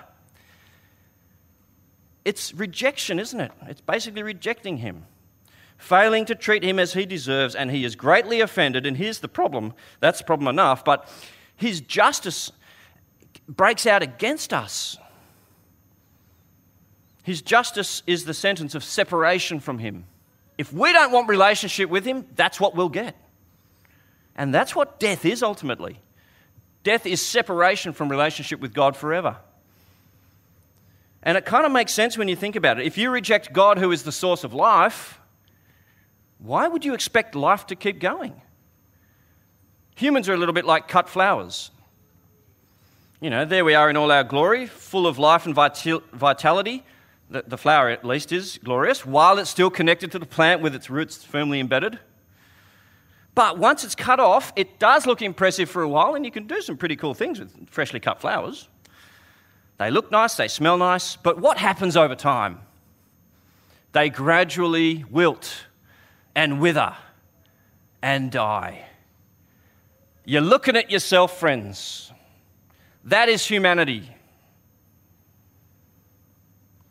It's 2.23 2.53
rejection, 2.53 3.19
isn't 3.19 3.39
it? 3.39 3.51
It's 3.67 3.81
basically 3.81 4.23
rejecting 4.23 4.77
Him 4.77 5.05
failing 5.77 6.25
to 6.25 6.35
treat 6.35 6.63
him 6.63 6.79
as 6.79 6.93
he 6.93 7.05
deserves, 7.05 7.55
and 7.55 7.71
he 7.71 7.85
is 7.85 7.95
greatly 7.95 8.41
offended. 8.41 8.85
And 8.85 8.97
here's 8.97 9.19
the 9.19 9.27
problem 9.27 9.73
that's 9.99 10.21
problem 10.21 10.47
enough, 10.47 10.83
but 10.83 11.09
his 11.55 11.81
justice 11.81 12.51
breaks 13.47 13.85
out 13.85 14.01
against 14.01 14.53
us. 14.53 14.97
His 17.25 17.41
justice 17.41 18.03
is 18.05 18.25
the 18.25 18.36
sentence 18.36 18.75
of 18.75 18.84
separation 18.84 19.60
from 19.60 19.79
him. 19.79 20.05
If 20.60 20.72
we 20.72 20.94
don't 20.94 21.12
want 21.12 21.27
relationship 21.27 21.89
with 21.89 22.05
him, 22.05 22.27
that's 22.36 22.60
what 22.60 22.75
we'll 22.75 22.88
get. 22.88 23.15
And 24.36 24.53
that's 24.53 24.75
what 24.75 25.00
death 25.00 25.25
is 25.25 25.41
ultimately. 25.41 26.00
Death 26.84 27.08
is 27.08 27.20
separation 27.25 27.94
from 27.94 28.10
relationship 28.10 28.60
with 28.60 28.75
God 28.75 28.96
forever. 28.96 29.38
And 31.24 31.36
it 31.36 31.46
kind 31.46 31.65
of 31.65 31.72
makes 31.72 31.94
sense 31.94 32.15
when 32.15 32.27
you 32.27 32.36
think 32.36 32.55
about 32.55 32.79
it. 32.79 32.86
If 32.86 32.96
you 32.96 33.10
reject 33.10 33.51
God, 33.51 33.79
who 33.79 33.91
is 33.91 34.03
the 34.03 34.12
source 34.12 34.44
of 34.44 34.53
life, 34.53 35.20
why 36.38 36.67
would 36.67 36.86
you 36.86 36.94
expect 36.94 37.34
life 37.34 37.65
to 37.67 37.75
keep 37.75 38.00
going? 38.00 38.39
Humans 39.96 40.29
are 40.29 40.36
a 40.36 40.38
little 40.38 40.53
bit 40.53 40.65
like 40.65 40.88
cut 40.88 41.10
flowers. 41.10 41.72
You 43.20 43.32
know, 43.32 43.46
there 43.46 43.65
we 43.65 43.74
are 43.74 43.89
in 43.89 43.98
all 43.98 44.12
our 44.12 44.24
glory, 44.24 44.67
full 44.67 45.08
of 45.08 45.17
life 45.17 45.48
and 45.48 45.55
vitality. 45.55 46.84
The, 47.29 47.44
the 47.48 47.58
flower, 47.58 47.89
at 47.89 48.05
least, 48.05 48.32
is 48.32 48.60
glorious, 48.63 49.06
while 49.06 49.39
it's 49.39 49.49
still 49.49 49.69
connected 49.69 50.12
to 50.12 50.19
the 50.19 50.26
plant 50.26 50.62
with 50.62 50.76
its 50.76 50.89
roots 50.89 51.23
firmly 51.23 51.60
embedded. 51.60 51.99
But 53.34 53.58
once 53.58 53.84
it's 53.84 53.95
cut 53.95 54.19
off, 54.19 54.54
it 54.56 54.80
does 54.80 55.06
look 55.06 55.21
impressive 55.21 55.69
for 55.69 55.82
a 55.82 55.89
while, 55.89 56.15
and 56.15 56.23
you 56.23 56.32
can 56.32 56.47
do 56.47 56.62
some 56.62 56.78
pretty 56.78 56.95
cool 56.95 57.13
things 57.13 57.39
with 57.39 57.69
freshly 57.69 57.99
cut 57.99 58.21
flowers. 58.21 58.69
They 59.78 59.91
look 59.91 60.10
nice, 60.12 60.36
they 60.36 60.47
smell 60.47 60.78
nice, 60.78 61.17
but 61.17 61.39
what 61.39 61.58
happens 61.58 61.97
over 61.97 62.15
time? 62.15 62.60
They 63.91 64.10
gradually 64.10 65.04
wilt 65.10 65.65
and 66.34 66.62
wither 66.62 66.95
and 68.02 68.32
die. 68.32 68.86
You're 70.26 70.41
looking 70.41 70.76
at 70.76 70.89
yourself, 70.89 71.39
friends. 71.39 72.12
That 73.04 73.30
is 73.30 73.45
humanity. 73.45 74.14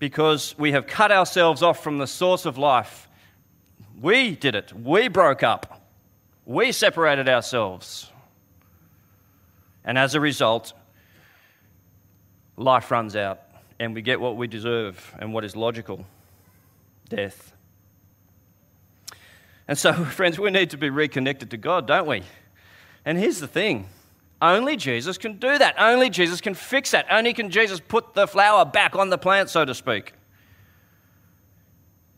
Because 0.05 0.55
we 0.59 0.73
have 0.73 0.87
cut 0.87 1.11
ourselves 1.11 1.63
off 1.63 1.83
from 1.83 1.97
the 1.97 2.07
source 2.07 2.45
of 2.45 2.59
life. 2.59 3.09
We 3.99 4.37
did 4.37 4.55
it. 4.55 4.71
We 4.71 5.09
broke 5.09 5.43
up. 5.43 5.81
We 6.45 6.73
separated 6.73 7.27
ourselves. 7.27 8.11
And 9.83 9.97
as 9.97 10.15
a 10.15 10.21
result, 10.21 10.75
life 12.59 12.91
runs 12.91 13.17
out 13.17 13.41
and 13.81 13.95
we 13.95 14.03
get 14.03 14.21
what 14.21 14.37
we 14.37 14.47
deserve 14.47 15.15
and 15.19 15.33
what 15.33 15.43
is 15.43 15.57
logical 15.57 16.05
death. 17.09 17.55
And 19.67 19.79
so, 19.79 19.95
friends, 20.05 20.39
we 20.39 20.51
need 20.51 20.69
to 20.69 20.77
be 20.77 20.91
reconnected 20.91 21.51
to 21.53 21.57
God, 21.57 21.87
don't 21.87 22.07
we? 22.07 22.25
And 23.07 23.17
here's 23.17 23.41
the 23.41 23.49
thing 23.49 23.89
only 24.53 24.77
Jesus 24.77 25.19
can 25.19 25.39
do 25.39 25.59
that. 25.59 25.75
Only 25.79 26.11
Jesus 26.11 26.41
can 26.41 26.55
fix 26.55 26.91
that. 26.91 27.07
Only 27.11 27.33
can 27.33 27.51
Jesus 27.51 27.81
put 27.81 28.15
the 28.15 28.27
flower 28.27 28.65
back 28.65 28.97
on 28.97 29.11
the 29.11 29.19
plant, 29.19 29.51
so 29.51 29.65
to 29.65 29.75
speak. 29.75 30.13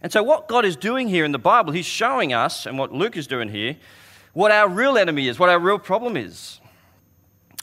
And 0.03 0.13
so, 0.13 0.23
what 0.23 0.49
God 0.49 0.65
is 0.65 0.77
doing 0.77 1.09
here 1.09 1.25
in 1.25 1.33
the 1.33 1.39
Bible, 1.39 1.73
He's 1.73 1.87
showing 1.87 2.33
us, 2.33 2.67
and 2.67 2.79
what 2.79 2.93
Luke 2.93 3.17
is 3.17 3.27
doing 3.27 3.49
here, 3.49 3.77
what 4.33 4.51
our 4.51 4.69
real 4.69 4.99
enemy 4.99 5.29
is, 5.29 5.39
what 5.39 5.49
our 5.49 5.59
real 5.59 5.79
problem 5.79 6.17
is. 6.17 6.61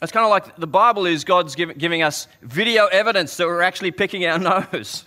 It's 0.02 0.12
kind 0.12 0.24
of 0.24 0.30
like 0.30 0.56
the 0.56 0.66
Bible 0.66 1.06
is 1.06 1.24
God's 1.24 1.54
giving 1.54 2.02
us 2.02 2.28
video 2.42 2.86
evidence 2.86 3.36
that 3.36 3.46
we're 3.46 3.62
actually 3.62 3.92
picking 3.92 4.26
our 4.26 4.38
nose, 4.72 5.04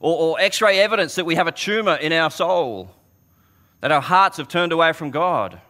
or, 0.00 0.16
or 0.16 0.40
x 0.40 0.60
ray 0.60 0.80
evidence 0.80 1.14
that 1.16 1.24
we 1.24 1.34
have 1.34 1.46
a 1.46 1.52
tumor 1.52 1.94
in 1.94 2.12
our 2.12 2.30
soul 2.30 2.94
that 3.82 3.90
our 3.90 4.00
hearts 4.00 4.38
have 4.38 4.48
turned 4.48 4.72
away 4.72 4.92
from 4.92 5.10
God, 5.10 5.60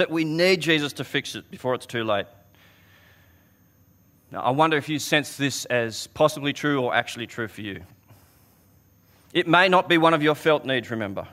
that 0.00 0.10
we 0.10 0.24
need 0.24 0.62
Jesus 0.62 0.94
to 0.94 1.04
fix 1.04 1.34
it 1.34 1.50
before 1.50 1.74
it's 1.74 1.84
too 1.84 2.04
late. 2.04 2.24
Now, 4.30 4.40
I 4.40 4.50
wonder 4.50 4.78
if 4.78 4.88
you 4.88 4.98
sense 4.98 5.36
this 5.36 5.66
as 5.66 6.06
possibly 6.06 6.54
true 6.54 6.80
or 6.80 6.94
actually 6.94 7.26
true 7.26 7.48
for 7.48 7.60
you. 7.60 7.82
It 9.34 9.46
may 9.46 9.68
not 9.68 9.90
be 9.90 9.98
one 9.98 10.14
of 10.14 10.22
your 10.22 10.34
felt 10.34 10.64
needs, 10.64 10.90
remember. 10.90 11.28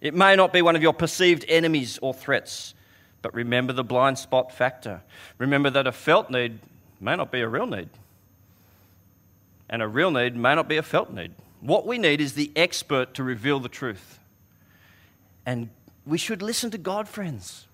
It 0.00 0.14
may 0.14 0.36
not 0.36 0.52
be 0.52 0.62
one 0.62 0.76
of 0.76 0.82
your 0.82 0.92
perceived 0.92 1.44
enemies 1.48 1.98
or 2.00 2.14
threats, 2.14 2.74
but 3.22 3.34
remember 3.34 3.72
the 3.72 3.82
blind 3.82 4.18
spot 4.18 4.52
factor. 4.52 5.02
Remember 5.38 5.68
that 5.70 5.88
a 5.88 5.92
felt 5.92 6.30
need 6.30 6.60
may 7.00 7.16
not 7.16 7.32
be 7.32 7.40
a 7.40 7.48
real 7.48 7.66
need, 7.66 7.88
and 9.68 9.82
a 9.82 9.88
real 9.88 10.12
need 10.12 10.36
may 10.36 10.54
not 10.54 10.68
be 10.68 10.76
a 10.76 10.82
felt 10.82 11.10
need. 11.10 11.32
What 11.60 11.88
we 11.88 11.98
need 11.98 12.20
is 12.20 12.34
the 12.34 12.52
expert 12.54 13.14
to 13.14 13.24
reveal 13.24 13.58
the 13.58 13.68
truth. 13.68 14.20
And 15.44 15.70
we 16.06 16.18
should 16.18 16.40
listen 16.40 16.70
to 16.70 16.78
God, 16.78 17.08
friends. 17.08 17.66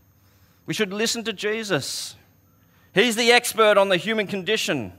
We 0.66 0.74
should 0.74 0.92
listen 0.92 1.24
to 1.24 1.32
Jesus. 1.32 2.16
He's 2.92 3.16
the 3.16 3.32
expert 3.32 3.78
on 3.78 3.88
the 3.88 3.96
human 3.96 4.26
condition. 4.26 4.92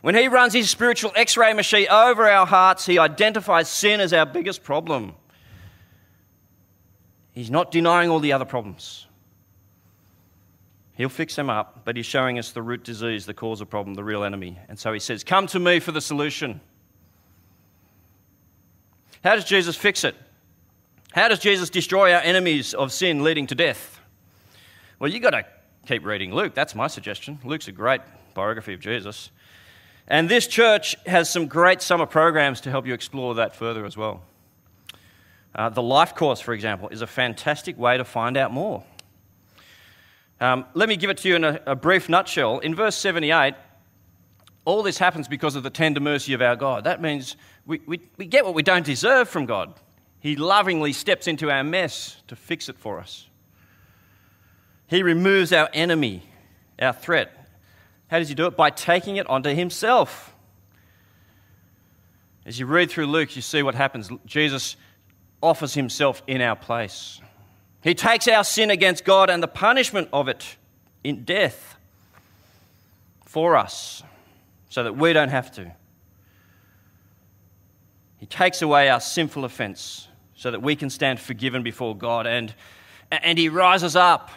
When 0.00 0.16
he 0.16 0.26
runs 0.26 0.52
his 0.52 0.68
spiritual 0.68 1.12
x 1.14 1.36
ray 1.36 1.52
machine 1.52 1.86
over 1.88 2.28
our 2.28 2.46
hearts, 2.46 2.84
he 2.84 2.98
identifies 2.98 3.68
sin 3.68 4.00
as 4.00 4.12
our 4.12 4.26
biggest 4.26 4.64
problem. 4.64 5.14
He's 7.32 7.50
not 7.50 7.70
denying 7.70 8.10
all 8.10 8.18
the 8.18 8.32
other 8.32 8.44
problems. 8.44 9.06
He'll 10.94 11.08
fix 11.08 11.34
them 11.36 11.48
up, 11.48 11.82
but 11.84 11.96
he's 11.96 12.04
showing 12.04 12.38
us 12.38 12.52
the 12.52 12.60
root 12.62 12.84
disease, 12.84 13.24
the 13.24 13.32
cause 13.32 13.60
of 13.60 13.70
problem, 13.70 13.94
the 13.94 14.04
real 14.04 14.24
enemy. 14.24 14.58
And 14.68 14.78
so 14.78 14.92
he 14.92 14.98
says, 14.98 15.24
Come 15.24 15.46
to 15.48 15.58
me 15.58 15.80
for 15.80 15.92
the 15.92 16.00
solution. 16.00 16.60
How 19.24 19.36
does 19.36 19.44
Jesus 19.44 19.76
fix 19.76 20.04
it? 20.04 20.16
How 21.12 21.28
does 21.28 21.38
Jesus 21.38 21.70
destroy 21.70 22.12
our 22.12 22.20
enemies 22.20 22.74
of 22.74 22.92
sin 22.92 23.22
leading 23.22 23.46
to 23.46 23.54
death? 23.54 24.00
Well, 25.02 25.10
you've 25.10 25.20
got 25.24 25.30
to 25.30 25.44
keep 25.84 26.04
reading 26.04 26.32
Luke. 26.32 26.54
That's 26.54 26.76
my 26.76 26.86
suggestion. 26.86 27.40
Luke's 27.42 27.66
a 27.66 27.72
great 27.72 28.02
biography 28.34 28.72
of 28.72 28.78
Jesus. 28.78 29.32
And 30.06 30.28
this 30.28 30.46
church 30.46 30.94
has 31.06 31.28
some 31.28 31.48
great 31.48 31.82
summer 31.82 32.06
programs 32.06 32.60
to 32.60 32.70
help 32.70 32.86
you 32.86 32.94
explore 32.94 33.34
that 33.34 33.56
further 33.56 33.84
as 33.84 33.96
well. 33.96 34.22
Uh, 35.56 35.70
the 35.70 35.82
Life 35.82 36.14
Course, 36.14 36.38
for 36.38 36.54
example, 36.54 36.88
is 36.90 37.02
a 37.02 37.08
fantastic 37.08 37.76
way 37.76 37.96
to 37.96 38.04
find 38.04 38.36
out 38.36 38.52
more. 38.52 38.84
Um, 40.40 40.66
let 40.72 40.88
me 40.88 40.94
give 40.94 41.10
it 41.10 41.16
to 41.16 41.28
you 41.28 41.34
in 41.34 41.42
a, 41.42 41.60
a 41.66 41.74
brief 41.74 42.08
nutshell. 42.08 42.60
In 42.60 42.72
verse 42.76 42.94
78, 42.94 43.54
all 44.64 44.84
this 44.84 44.98
happens 44.98 45.26
because 45.26 45.56
of 45.56 45.64
the 45.64 45.70
tender 45.70 45.98
mercy 45.98 46.32
of 46.32 46.40
our 46.40 46.54
God. 46.54 46.84
That 46.84 47.02
means 47.02 47.34
we, 47.66 47.80
we, 47.86 47.98
we 48.18 48.26
get 48.26 48.44
what 48.44 48.54
we 48.54 48.62
don't 48.62 48.86
deserve 48.86 49.28
from 49.28 49.46
God. 49.46 49.74
He 50.20 50.36
lovingly 50.36 50.92
steps 50.92 51.26
into 51.26 51.50
our 51.50 51.64
mess 51.64 52.22
to 52.28 52.36
fix 52.36 52.68
it 52.68 52.78
for 52.78 53.00
us. 53.00 53.26
He 54.92 55.02
removes 55.02 55.54
our 55.54 55.70
enemy, 55.72 56.22
our 56.78 56.92
threat. 56.92 57.32
How 58.08 58.18
does 58.18 58.28
he 58.28 58.34
do 58.34 58.44
it? 58.44 58.58
By 58.58 58.68
taking 58.68 59.16
it 59.16 59.26
onto 59.26 59.48
himself. 59.48 60.34
As 62.44 62.58
you 62.58 62.66
read 62.66 62.90
through 62.90 63.06
Luke, 63.06 63.34
you 63.34 63.40
see 63.40 63.62
what 63.62 63.74
happens. 63.74 64.10
Jesus 64.26 64.76
offers 65.42 65.72
himself 65.72 66.22
in 66.26 66.42
our 66.42 66.56
place. 66.56 67.22
He 67.82 67.94
takes 67.94 68.28
our 68.28 68.44
sin 68.44 68.70
against 68.70 69.02
God 69.06 69.30
and 69.30 69.42
the 69.42 69.48
punishment 69.48 70.10
of 70.12 70.28
it 70.28 70.58
in 71.02 71.24
death 71.24 71.76
for 73.24 73.56
us 73.56 74.02
so 74.68 74.84
that 74.84 74.94
we 74.94 75.14
don't 75.14 75.30
have 75.30 75.50
to. 75.52 75.72
He 78.18 78.26
takes 78.26 78.60
away 78.60 78.90
our 78.90 79.00
sinful 79.00 79.46
offense 79.46 80.06
so 80.34 80.50
that 80.50 80.60
we 80.60 80.76
can 80.76 80.90
stand 80.90 81.18
forgiven 81.18 81.62
before 81.62 81.96
God 81.96 82.26
and, 82.26 82.54
and 83.10 83.38
He 83.38 83.48
rises 83.48 83.96
up, 83.96 84.28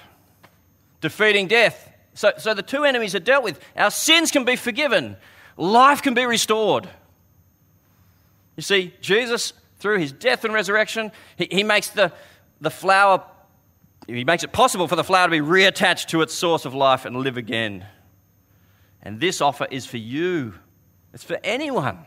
defeating 1.01 1.47
death. 1.47 1.91
So, 2.13 2.31
so 2.37 2.53
the 2.53 2.63
two 2.63 2.83
enemies 2.83 3.13
are 3.13 3.19
dealt 3.19 3.43
with. 3.43 3.59
Our 3.75 3.91
sins 3.91 4.31
can 4.31 4.45
be 4.45 4.55
forgiven, 4.55 5.17
life 5.57 6.01
can 6.01 6.13
be 6.13 6.25
restored. 6.25 6.89
You 8.55 8.63
see, 8.63 8.93
Jesus, 9.01 9.53
through 9.79 9.99
his 9.99 10.13
death 10.13 10.45
and 10.45 10.53
resurrection, 10.53 11.11
he, 11.35 11.47
he 11.51 11.63
makes 11.63 11.89
the, 11.89 12.11
the 12.61 12.71
flower, 12.71 13.23
he 14.07 14.23
makes 14.23 14.43
it 14.43 14.53
possible 14.53 14.87
for 14.87 14.95
the 14.95 15.03
flower 15.03 15.27
to 15.27 15.31
be 15.31 15.39
reattached 15.39 16.07
to 16.07 16.21
its 16.21 16.33
source 16.33 16.65
of 16.65 16.73
life 16.73 17.05
and 17.05 17.17
live 17.17 17.35
again. 17.35 17.85
And 19.01 19.19
this 19.19 19.41
offer 19.41 19.67
is 19.69 19.85
for 19.85 19.97
you, 19.97 20.55
it's 21.13 21.23
for 21.23 21.37
anyone 21.43 21.99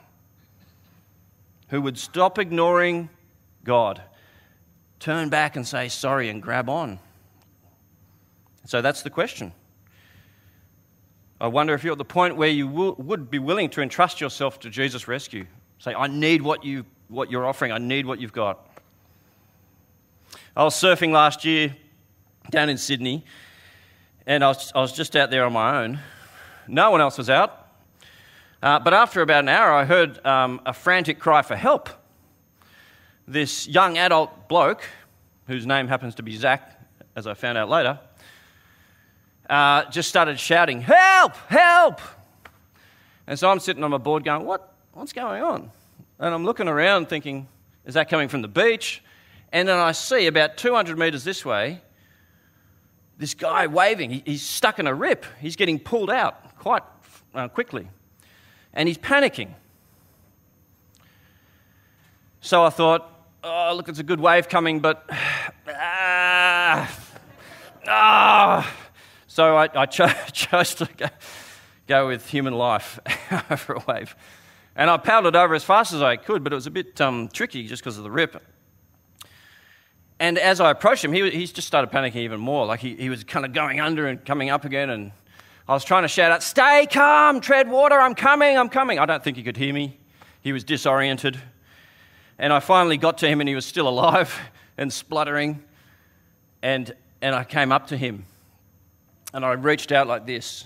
who 1.68 1.82
would 1.82 1.98
stop 1.98 2.38
ignoring 2.38 3.10
God, 3.62 4.02
turn 4.98 5.28
back 5.28 5.54
and 5.54 5.66
say 5.66 5.88
sorry 5.88 6.30
and 6.30 6.42
grab 6.42 6.68
on. 6.68 6.98
So 8.68 8.82
that's 8.82 9.00
the 9.00 9.08
question. 9.08 9.54
I 11.40 11.46
wonder 11.46 11.72
if 11.72 11.82
you're 11.82 11.92
at 11.92 11.98
the 11.98 12.04
point 12.04 12.36
where 12.36 12.50
you 12.50 12.68
will, 12.68 12.96
would 12.96 13.30
be 13.30 13.38
willing 13.38 13.70
to 13.70 13.80
entrust 13.80 14.20
yourself 14.20 14.60
to 14.60 14.68
Jesus' 14.68 15.08
rescue. 15.08 15.46
Say, 15.78 15.94
I 15.94 16.06
need 16.06 16.42
what, 16.42 16.66
you, 16.66 16.84
what 17.08 17.30
you're 17.30 17.46
offering, 17.46 17.72
I 17.72 17.78
need 17.78 18.04
what 18.04 18.20
you've 18.20 18.34
got. 18.34 18.68
I 20.54 20.64
was 20.64 20.74
surfing 20.74 21.12
last 21.12 21.46
year 21.46 21.74
down 22.50 22.68
in 22.68 22.76
Sydney, 22.76 23.24
and 24.26 24.44
I 24.44 24.48
was, 24.48 24.70
I 24.74 24.80
was 24.80 24.92
just 24.92 25.16
out 25.16 25.30
there 25.30 25.46
on 25.46 25.54
my 25.54 25.82
own. 25.82 25.98
No 26.66 26.90
one 26.90 27.00
else 27.00 27.16
was 27.16 27.30
out. 27.30 27.70
Uh, 28.62 28.80
but 28.80 28.92
after 28.92 29.22
about 29.22 29.44
an 29.44 29.48
hour, 29.48 29.72
I 29.72 29.86
heard 29.86 30.22
um, 30.26 30.60
a 30.66 30.74
frantic 30.74 31.18
cry 31.18 31.40
for 31.40 31.56
help. 31.56 31.88
This 33.26 33.66
young 33.66 33.96
adult 33.96 34.46
bloke, 34.46 34.82
whose 35.46 35.64
name 35.64 35.88
happens 35.88 36.16
to 36.16 36.22
be 36.22 36.36
Zach, 36.36 36.78
as 37.16 37.26
I 37.26 37.32
found 37.32 37.56
out 37.56 37.70
later, 37.70 37.98
uh, 39.48 39.90
just 39.90 40.08
started 40.08 40.38
shouting, 40.38 40.80
Help! 40.80 41.36
Help! 41.48 42.00
And 43.26 43.38
so 43.38 43.50
I'm 43.50 43.60
sitting 43.60 43.84
on 43.84 43.90
my 43.90 43.98
board 43.98 44.24
going, 44.24 44.44
what, 44.44 44.74
What's 44.92 45.12
going 45.12 45.42
on? 45.42 45.70
And 46.18 46.34
I'm 46.34 46.44
looking 46.44 46.68
around 46.68 47.08
thinking, 47.08 47.48
Is 47.86 47.94
that 47.94 48.08
coming 48.08 48.28
from 48.28 48.42
the 48.42 48.48
beach? 48.48 49.02
And 49.52 49.68
then 49.68 49.78
I 49.78 49.92
see 49.92 50.26
about 50.26 50.56
200 50.56 50.98
metres 50.98 51.24
this 51.24 51.44
way, 51.44 51.80
this 53.16 53.34
guy 53.34 53.66
waving. 53.66 54.10
He, 54.10 54.22
he's 54.26 54.42
stuck 54.42 54.78
in 54.78 54.86
a 54.86 54.94
rip. 54.94 55.24
He's 55.40 55.56
getting 55.56 55.78
pulled 55.78 56.10
out 56.10 56.56
quite 56.58 56.82
uh, 57.34 57.48
quickly 57.48 57.88
and 58.72 58.86
he's 58.86 58.98
panicking. 58.98 59.50
So 62.40 62.62
I 62.62 62.70
thought, 62.70 63.10
oh, 63.42 63.72
look, 63.74 63.88
it's 63.88 63.98
a 63.98 64.04
good 64.04 64.20
wave 64.20 64.48
coming, 64.48 64.80
but 64.80 65.04
ah, 65.68 66.96
ah. 67.86 68.74
So 69.38 69.56
I, 69.56 69.68
I 69.72 69.86
cho- 69.86 70.08
chose 70.32 70.74
to 70.74 70.88
go, 70.96 71.06
go, 71.86 72.08
with 72.08 72.28
human 72.28 72.54
life 72.54 72.98
over 73.50 73.74
a 73.74 73.84
wave. 73.86 74.16
And 74.74 74.90
I 74.90 74.96
paddled 74.96 75.36
over 75.36 75.54
as 75.54 75.62
fast 75.62 75.92
as 75.92 76.02
I 76.02 76.16
could, 76.16 76.42
but 76.42 76.52
it 76.52 76.56
was 76.56 76.66
a 76.66 76.72
bit 76.72 77.00
um, 77.00 77.28
tricky 77.28 77.64
just 77.68 77.80
because 77.80 77.98
of 77.98 78.02
the 78.02 78.10
rip. 78.10 78.42
And 80.18 80.38
as 80.38 80.60
I 80.60 80.72
approached 80.72 81.04
him, 81.04 81.12
he, 81.12 81.30
he 81.30 81.46
just 81.46 81.68
started 81.68 81.92
panicking 81.92 82.16
even 82.16 82.40
more. 82.40 82.66
Like 82.66 82.80
he, 82.80 82.96
he 82.96 83.10
was 83.10 83.22
kind 83.22 83.46
of 83.46 83.52
going 83.52 83.78
under 83.78 84.08
and 84.08 84.24
coming 84.24 84.50
up 84.50 84.64
again. 84.64 84.90
And 84.90 85.12
I 85.68 85.72
was 85.72 85.84
trying 85.84 86.02
to 86.02 86.08
shout 86.08 86.32
out, 86.32 86.42
Stay 86.42 86.88
calm, 86.90 87.40
tread 87.40 87.70
water, 87.70 87.94
I'm 87.96 88.16
coming, 88.16 88.58
I'm 88.58 88.68
coming. 88.68 88.98
I 88.98 89.06
don't 89.06 89.22
think 89.22 89.36
he 89.36 89.44
could 89.44 89.56
hear 89.56 89.72
me. 89.72 90.00
He 90.40 90.52
was 90.52 90.64
disoriented. 90.64 91.38
And 92.40 92.52
I 92.52 92.58
finally 92.58 92.96
got 92.96 93.18
to 93.18 93.28
him 93.28 93.38
and 93.38 93.48
he 93.48 93.54
was 93.54 93.66
still 93.66 93.86
alive 93.88 94.36
and 94.76 94.92
spluttering. 94.92 95.62
And, 96.60 96.92
and 97.22 97.36
I 97.36 97.44
came 97.44 97.70
up 97.70 97.86
to 97.86 97.96
him 97.96 98.24
and 99.32 99.44
I 99.44 99.52
reached 99.52 99.92
out 99.92 100.06
like 100.06 100.26
this. 100.26 100.64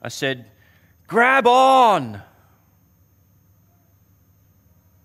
I 0.00 0.08
said, 0.08 0.46
Grab 1.06 1.46
on! 1.46 2.22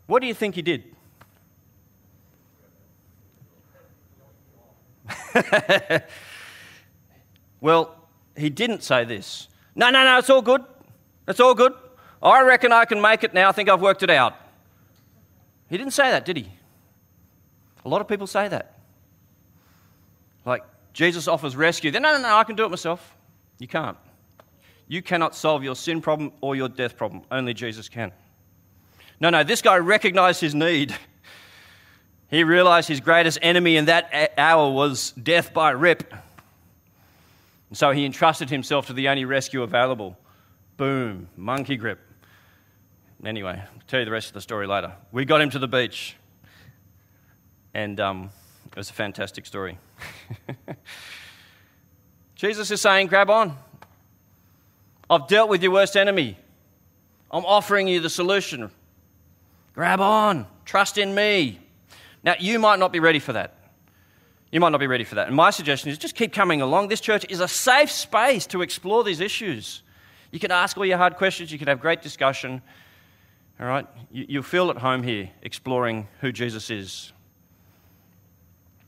What 0.07 0.21
do 0.21 0.27
you 0.27 0.33
think 0.33 0.55
he 0.55 0.61
did? 0.61 0.83
well, 7.61 7.95
he 8.35 8.49
didn't 8.49 8.83
say 8.83 9.05
this. 9.05 9.47
No, 9.75 9.89
no, 9.89 10.03
no, 10.03 10.17
it's 10.19 10.29
all 10.29 10.41
good. 10.41 10.63
It's 11.27 11.39
all 11.39 11.55
good. 11.55 11.73
I 12.21 12.41
reckon 12.41 12.71
I 12.71 12.85
can 12.85 13.01
make 13.01 13.23
it 13.23 13.33
now. 13.33 13.49
I 13.49 13.51
think 13.51 13.69
I've 13.69 13.81
worked 13.81 14.03
it 14.03 14.09
out. 14.09 14.35
He 15.69 15.77
didn't 15.77 15.93
say 15.93 16.11
that, 16.11 16.25
did 16.25 16.37
he? 16.37 16.51
A 17.85 17.89
lot 17.89 18.01
of 18.01 18.07
people 18.07 18.27
say 18.27 18.47
that. 18.47 18.77
Like, 20.45 20.63
Jesus 20.93 21.27
offers 21.27 21.55
rescue. 21.55 21.91
Then, 21.91 22.03
no, 22.03 22.13
no, 22.13 22.21
no, 22.21 22.37
I 22.37 22.43
can 22.43 22.55
do 22.55 22.65
it 22.65 22.69
myself. 22.69 23.15
You 23.59 23.67
can't. 23.67 23.97
You 24.87 25.01
cannot 25.01 25.35
solve 25.35 25.63
your 25.63 25.75
sin 25.75 26.01
problem 26.01 26.31
or 26.41 26.55
your 26.55 26.69
death 26.69 26.95
problem. 26.97 27.23
Only 27.31 27.53
Jesus 27.53 27.89
can. 27.89 28.11
No, 29.19 29.29
no, 29.29 29.43
this 29.43 29.61
guy 29.61 29.77
recognized 29.77 30.41
his 30.41 30.53
need. 30.53 30.95
He 32.29 32.43
realized 32.43 32.87
his 32.87 32.99
greatest 32.99 33.39
enemy 33.41 33.77
in 33.77 33.85
that 33.85 34.33
hour 34.37 34.71
was 34.71 35.11
death 35.11 35.53
by 35.53 35.71
rip. 35.71 36.13
And 37.69 37.77
so 37.77 37.91
he 37.91 38.05
entrusted 38.05 38.49
himself 38.49 38.87
to 38.87 38.93
the 38.93 39.07
only 39.09 39.25
rescue 39.25 39.63
available. 39.63 40.17
Boom, 40.77 41.29
monkey 41.37 41.77
grip. 41.77 41.99
Anyway, 43.23 43.53
I'll 43.53 43.81
tell 43.87 43.99
you 43.99 44.05
the 44.05 44.11
rest 44.11 44.27
of 44.27 44.33
the 44.33 44.41
story 44.41 44.67
later. 44.67 44.93
We 45.11 45.25
got 45.25 45.41
him 45.41 45.49
to 45.51 45.59
the 45.59 45.67
beach, 45.67 46.17
and 47.73 47.99
um, 47.99 48.31
it 48.67 48.75
was 48.75 48.89
a 48.89 48.93
fantastic 48.93 49.45
story. 49.45 49.77
Jesus 52.35 52.71
is 52.71 52.81
saying, 52.81 53.07
Grab 53.07 53.29
on. 53.29 53.57
I've 55.09 55.27
dealt 55.27 55.49
with 55.49 55.61
your 55.63 55.71
worst 55.71 55.95
enemy. 55.95 56.37
I'm 57.31 57.45
offering 57.45 57.87
you 57.87 57.99
the 57.99 58.09
solution. 58.09 58.69
Grab 59.73 60.01
on. 60.01 60.45
Trust 60.65 60.97
in 60.97 61.13
me. 61.15 61.59
Now, 62.23 62.35
you 62.39 62.59
might 62.59 62.79
not 62.79 62.91
be 62.91 62.99
ready 62.99 63.19
for 63.19 63.33
that. 63.33 63.55
You 64.51 64.59
might 64.59 64.69
not 64.69 64.79
be 64.79 64.87
ready 64.87 65.03
for 65.03 65.15
that. 65.15 65.27
And 65.27 65.35
my 65.35 65.49
suggestion 65.49 65.89
is 65.89 65.97
just 65.97 66.15
keep 66.15 66.31
coming 66.33 66.61
along. 66.61 66.89
This 66.89 67.01
church 67.01 67.25
is 67.29 67.39
a 67.39 67.47
safe 67.47 67.89
space 67.89 68.45
to 68.47 68.61
explore 68.61 69.03
these 69.03 69.19
issues. 69.19 69.81
You 70.31 70.39
can 70.39 70.51
ask 70.51 70.77
all 70.77 70.85
your 70.85 70.97
hard 70.97 71.15
questions, 71.15 71.51
you 71.51 71.57
can 71.57 71.67
have 71.67 71.79
great 71.79 72.01
discussion. 72.01 72.61
All 73.59 73.65
right? 73.65 73.87
You, 74.11 74.25
you'll 74.27 74.43
feel 74.43 74.69
at 74.69 74.77
home 74.77 75.03
here 75.03 75.29
exploring 75.41 76.07
who 76.21 76.31
Jesus 76.31 76.69
is. 76.69 77.12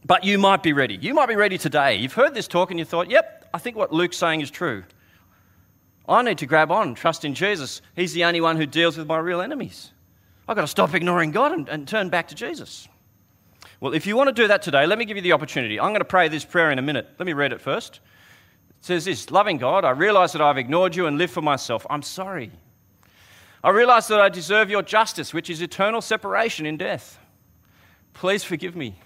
But 0.05 0.23
you 0.23 0.37
might 0.37 0.61
be 0.61 0.71
ready. 0.71 0.95
You 0.95 1.15
might 1.15 1.29
be 1.29 1.35
ready 1.35 1.57
today. 1.57 1.95
You've 1.95 2.13
heard 2.13 2.35
this 2.35 2.47
talk 2.47 2.69
and 2.69 2.77
you 2.77 2.85
thought, 2.85 3.09
yep, 3.09 3.49
I 3.51 3.57
think 3.57 3.75
what 3.75 3.91
Luke's 3.91 4.17
saying 4.17 4.41
is 4.41 4.51
true. 4.51 4.83
I 6.07 6.21
need 6.21 6.37
to 6.37 6.45
grab 6.45 6.71
on, 6.71 6.93
trust 6.93 7.25
in 7.25 7.33
Jesus. 7.33 7.81
He's 7.95 8.13
the 8.13 8.25
only 8.25 8.39
one 8.39 8.57
who 8.57 8.67
deals 8.67 8.97
with 8.97 9.07
my 9.07 9.17
real 9.17 9.41
enemies. 9.41 9.91
I've 10.47 10.55
got 10.55 10.61
to 10.61 10.67
stop 10.67 10.93
ignoring 10.93 11.31
God 11.31 11.53
and, 11.53 11.67
and 11.67 11.87
turn 11.87 12.09
back 12.09 12.27
to 12.27 12.35
Jesus. 12.35 12.87
Well, 13.79 13.93
if 13.93 14.05
you 14.05 14.15
want 14.15 14.27
to 14.27 14.33
do 14.33 14.47
that 14.47 14.61
today, 14.61 14.85
let 14.85 14.99
me 14.99 15.05
give 15.05 15.17
you 15.17 15.23
the 15.23 15.31
opportunity. 15.31 15.79
I'm 15.79 15.89
going 15.89 16.01
to 16.01 16.05
pray 16.05 16.27
this 16.27 16.45
prayer 16.45 16.69
in 16.69 16.77
a 16.77 16.83
minute. 16.83 17.07
Let 17.17 17.25
me 17.25 17.33
read 17.33 17.51
it 17.51 17.59
first. 17.59 17.99
It 18.79 18.85
says 18.85 19.05
this 19.05 19.31
Loving 19.31 19.57
God, 19.57 19.85
I 19.85 19.89
realize 19.89 20.33
that 20.33 20.41
I've 20.41 20.59
ignored 20.59 20.95
you 20.95 21.07
and 21.07 21.17
lived 21.17 21.33
for 21.33 21.41
myself. 21.41 21.87
I'm 21.89 22.03
sorry. 22.03 22.51
I 23.63 23.71
realize 23.71 24.07
that 24.09 24.21
I 24.21 24.29
deserve 24.29 24.69
your 24.69 24.83
justice, 24.83 25.33
which 25.33 25.49
is 25.49 25.63
eternal 25.63 26.01
separation 26.01 26.67
in 26.67 26.77
death. 26.77 27.17
Please 28.13 28.43
forgive 28.43 28.75
me. 28.75 28.99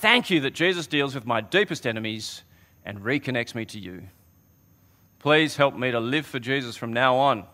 Thank 0.00 0.30
you 0.30 0.40
that 0.40 0.52
Jesus 0.52 0.86
deals 0.86 1.14
with 1.14 1.26
my 1.26 1.40
deepest 1.40 1.86
enemies 1.86 2.42
and 2.84 3.00
reconnects 3.00 3.54
me 3.54 3.64
to 3.66 3.78
you. 3.78 4.02
Please 5.18 5.56
help 5.56 5.74
me 5.74 5.90
to 5.90 5.98
live 5.98 6.26
for 6.26 6.38
Jesus 6.38 6.76
from 6.76 6.92
now 6.92 7.16
on. 7.16 7.44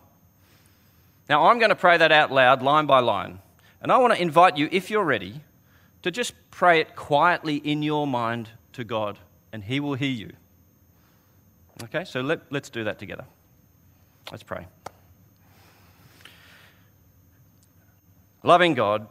Now, 1.29 1.47
I'm 1.47 1.57
going 1.57 1.69
to 1.69 1.75
pray 1.75 1.97
that 1.97 2.11
out 2.11 2.31
loud, 2.31 2.61
line 2.61 2.85
by 2.85 2.99
line. 2.99 3.39
And 3.81 3.91
I 3.91 3.97
want 3.97 4.13
to 4.13 4.21
invite 4.21 4.57
you, 4.57 4.67
if 4.71 4.91
you're 4.91 5.03
ready, 5.03 5.41
to 6.01 6.11
just 6.11 6.33
pray 6.51 6.81
it 6.81 6.95
quietly 6.95 7.55
in 7.55 7.81
your 7.81 8.05
mind 8.05 8.49
to 8.73 8.83
God, 8.83 9.19
and 9.51 9.63
He 9.63 9.79
will 9.79 9.95
hear 9.95 10.11
you. 10.11 10.33
Okay, 11.83 12.03
so 12.03 12.21
let, 12.21 12.41
let's 12.51 12.69
do 12.69 12.83
that 12.83 12.99
together. 12.99 13.25
Let's 14.31 14.43
pray. 14.43 14.67
Loving 18.43 18.73
God, 18.73 19.07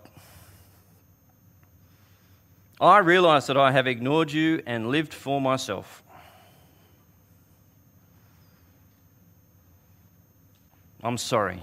I 2.82 2.98
realize 2.98 3.46
that 3.46 3.56
I 3.56 3.70
have 3.70 3.86
ignored 3.86 4.32
you 4.32 4.60
and 4.66 4.88
lived 4.88 5.14
for 5.14 5.40
myself. 5.40 6.02
I'm 11.00 11.16
sorry. 11.16 11.62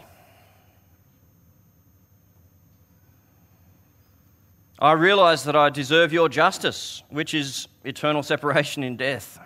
I 4.80 4.94
realize 4.94 5.44
that 5.44 5.58
I 5.58 5.70
deserve 5.70 6.14
your 6.14 6.30
justice, 6.30 7.04
which 7.10 7.34
is 7.34 7.68
eternal 7.84 8.24
separation 8.24 8.82
in 8.82 8.96
death. 8.96 9.40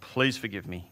Please 0.00 0.36
forgive 0.36 0.68
me. 0.68 0.88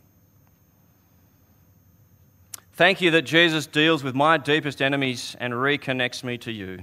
Thank 2.73 3.01
you 3.01 3.13
that 3.13 3.23
Jesus 3.23 3.69
deals 3.69 4.03
with 4.03 4.17
my 4.17 4.37
deepest 4.37 4.83
enemies 4.83 5.37
and 5.39 5.55
reconnects 5.55 6.25
me 6.25 6.39
to 6.39 6.51
you. 6.51 6.81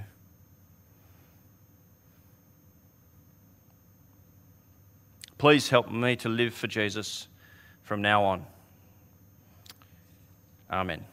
Please 5.44 5.68
help 5.68 5.92
me 5.92 6.16
to 6.16 6.30
live 6.30 6.54
for 6.54 6.68
Jesus 6.68 7.28
from 7.82 8.02
now 8.02 8.24
on. 8.24 8.46
Amen. 10.72 11.04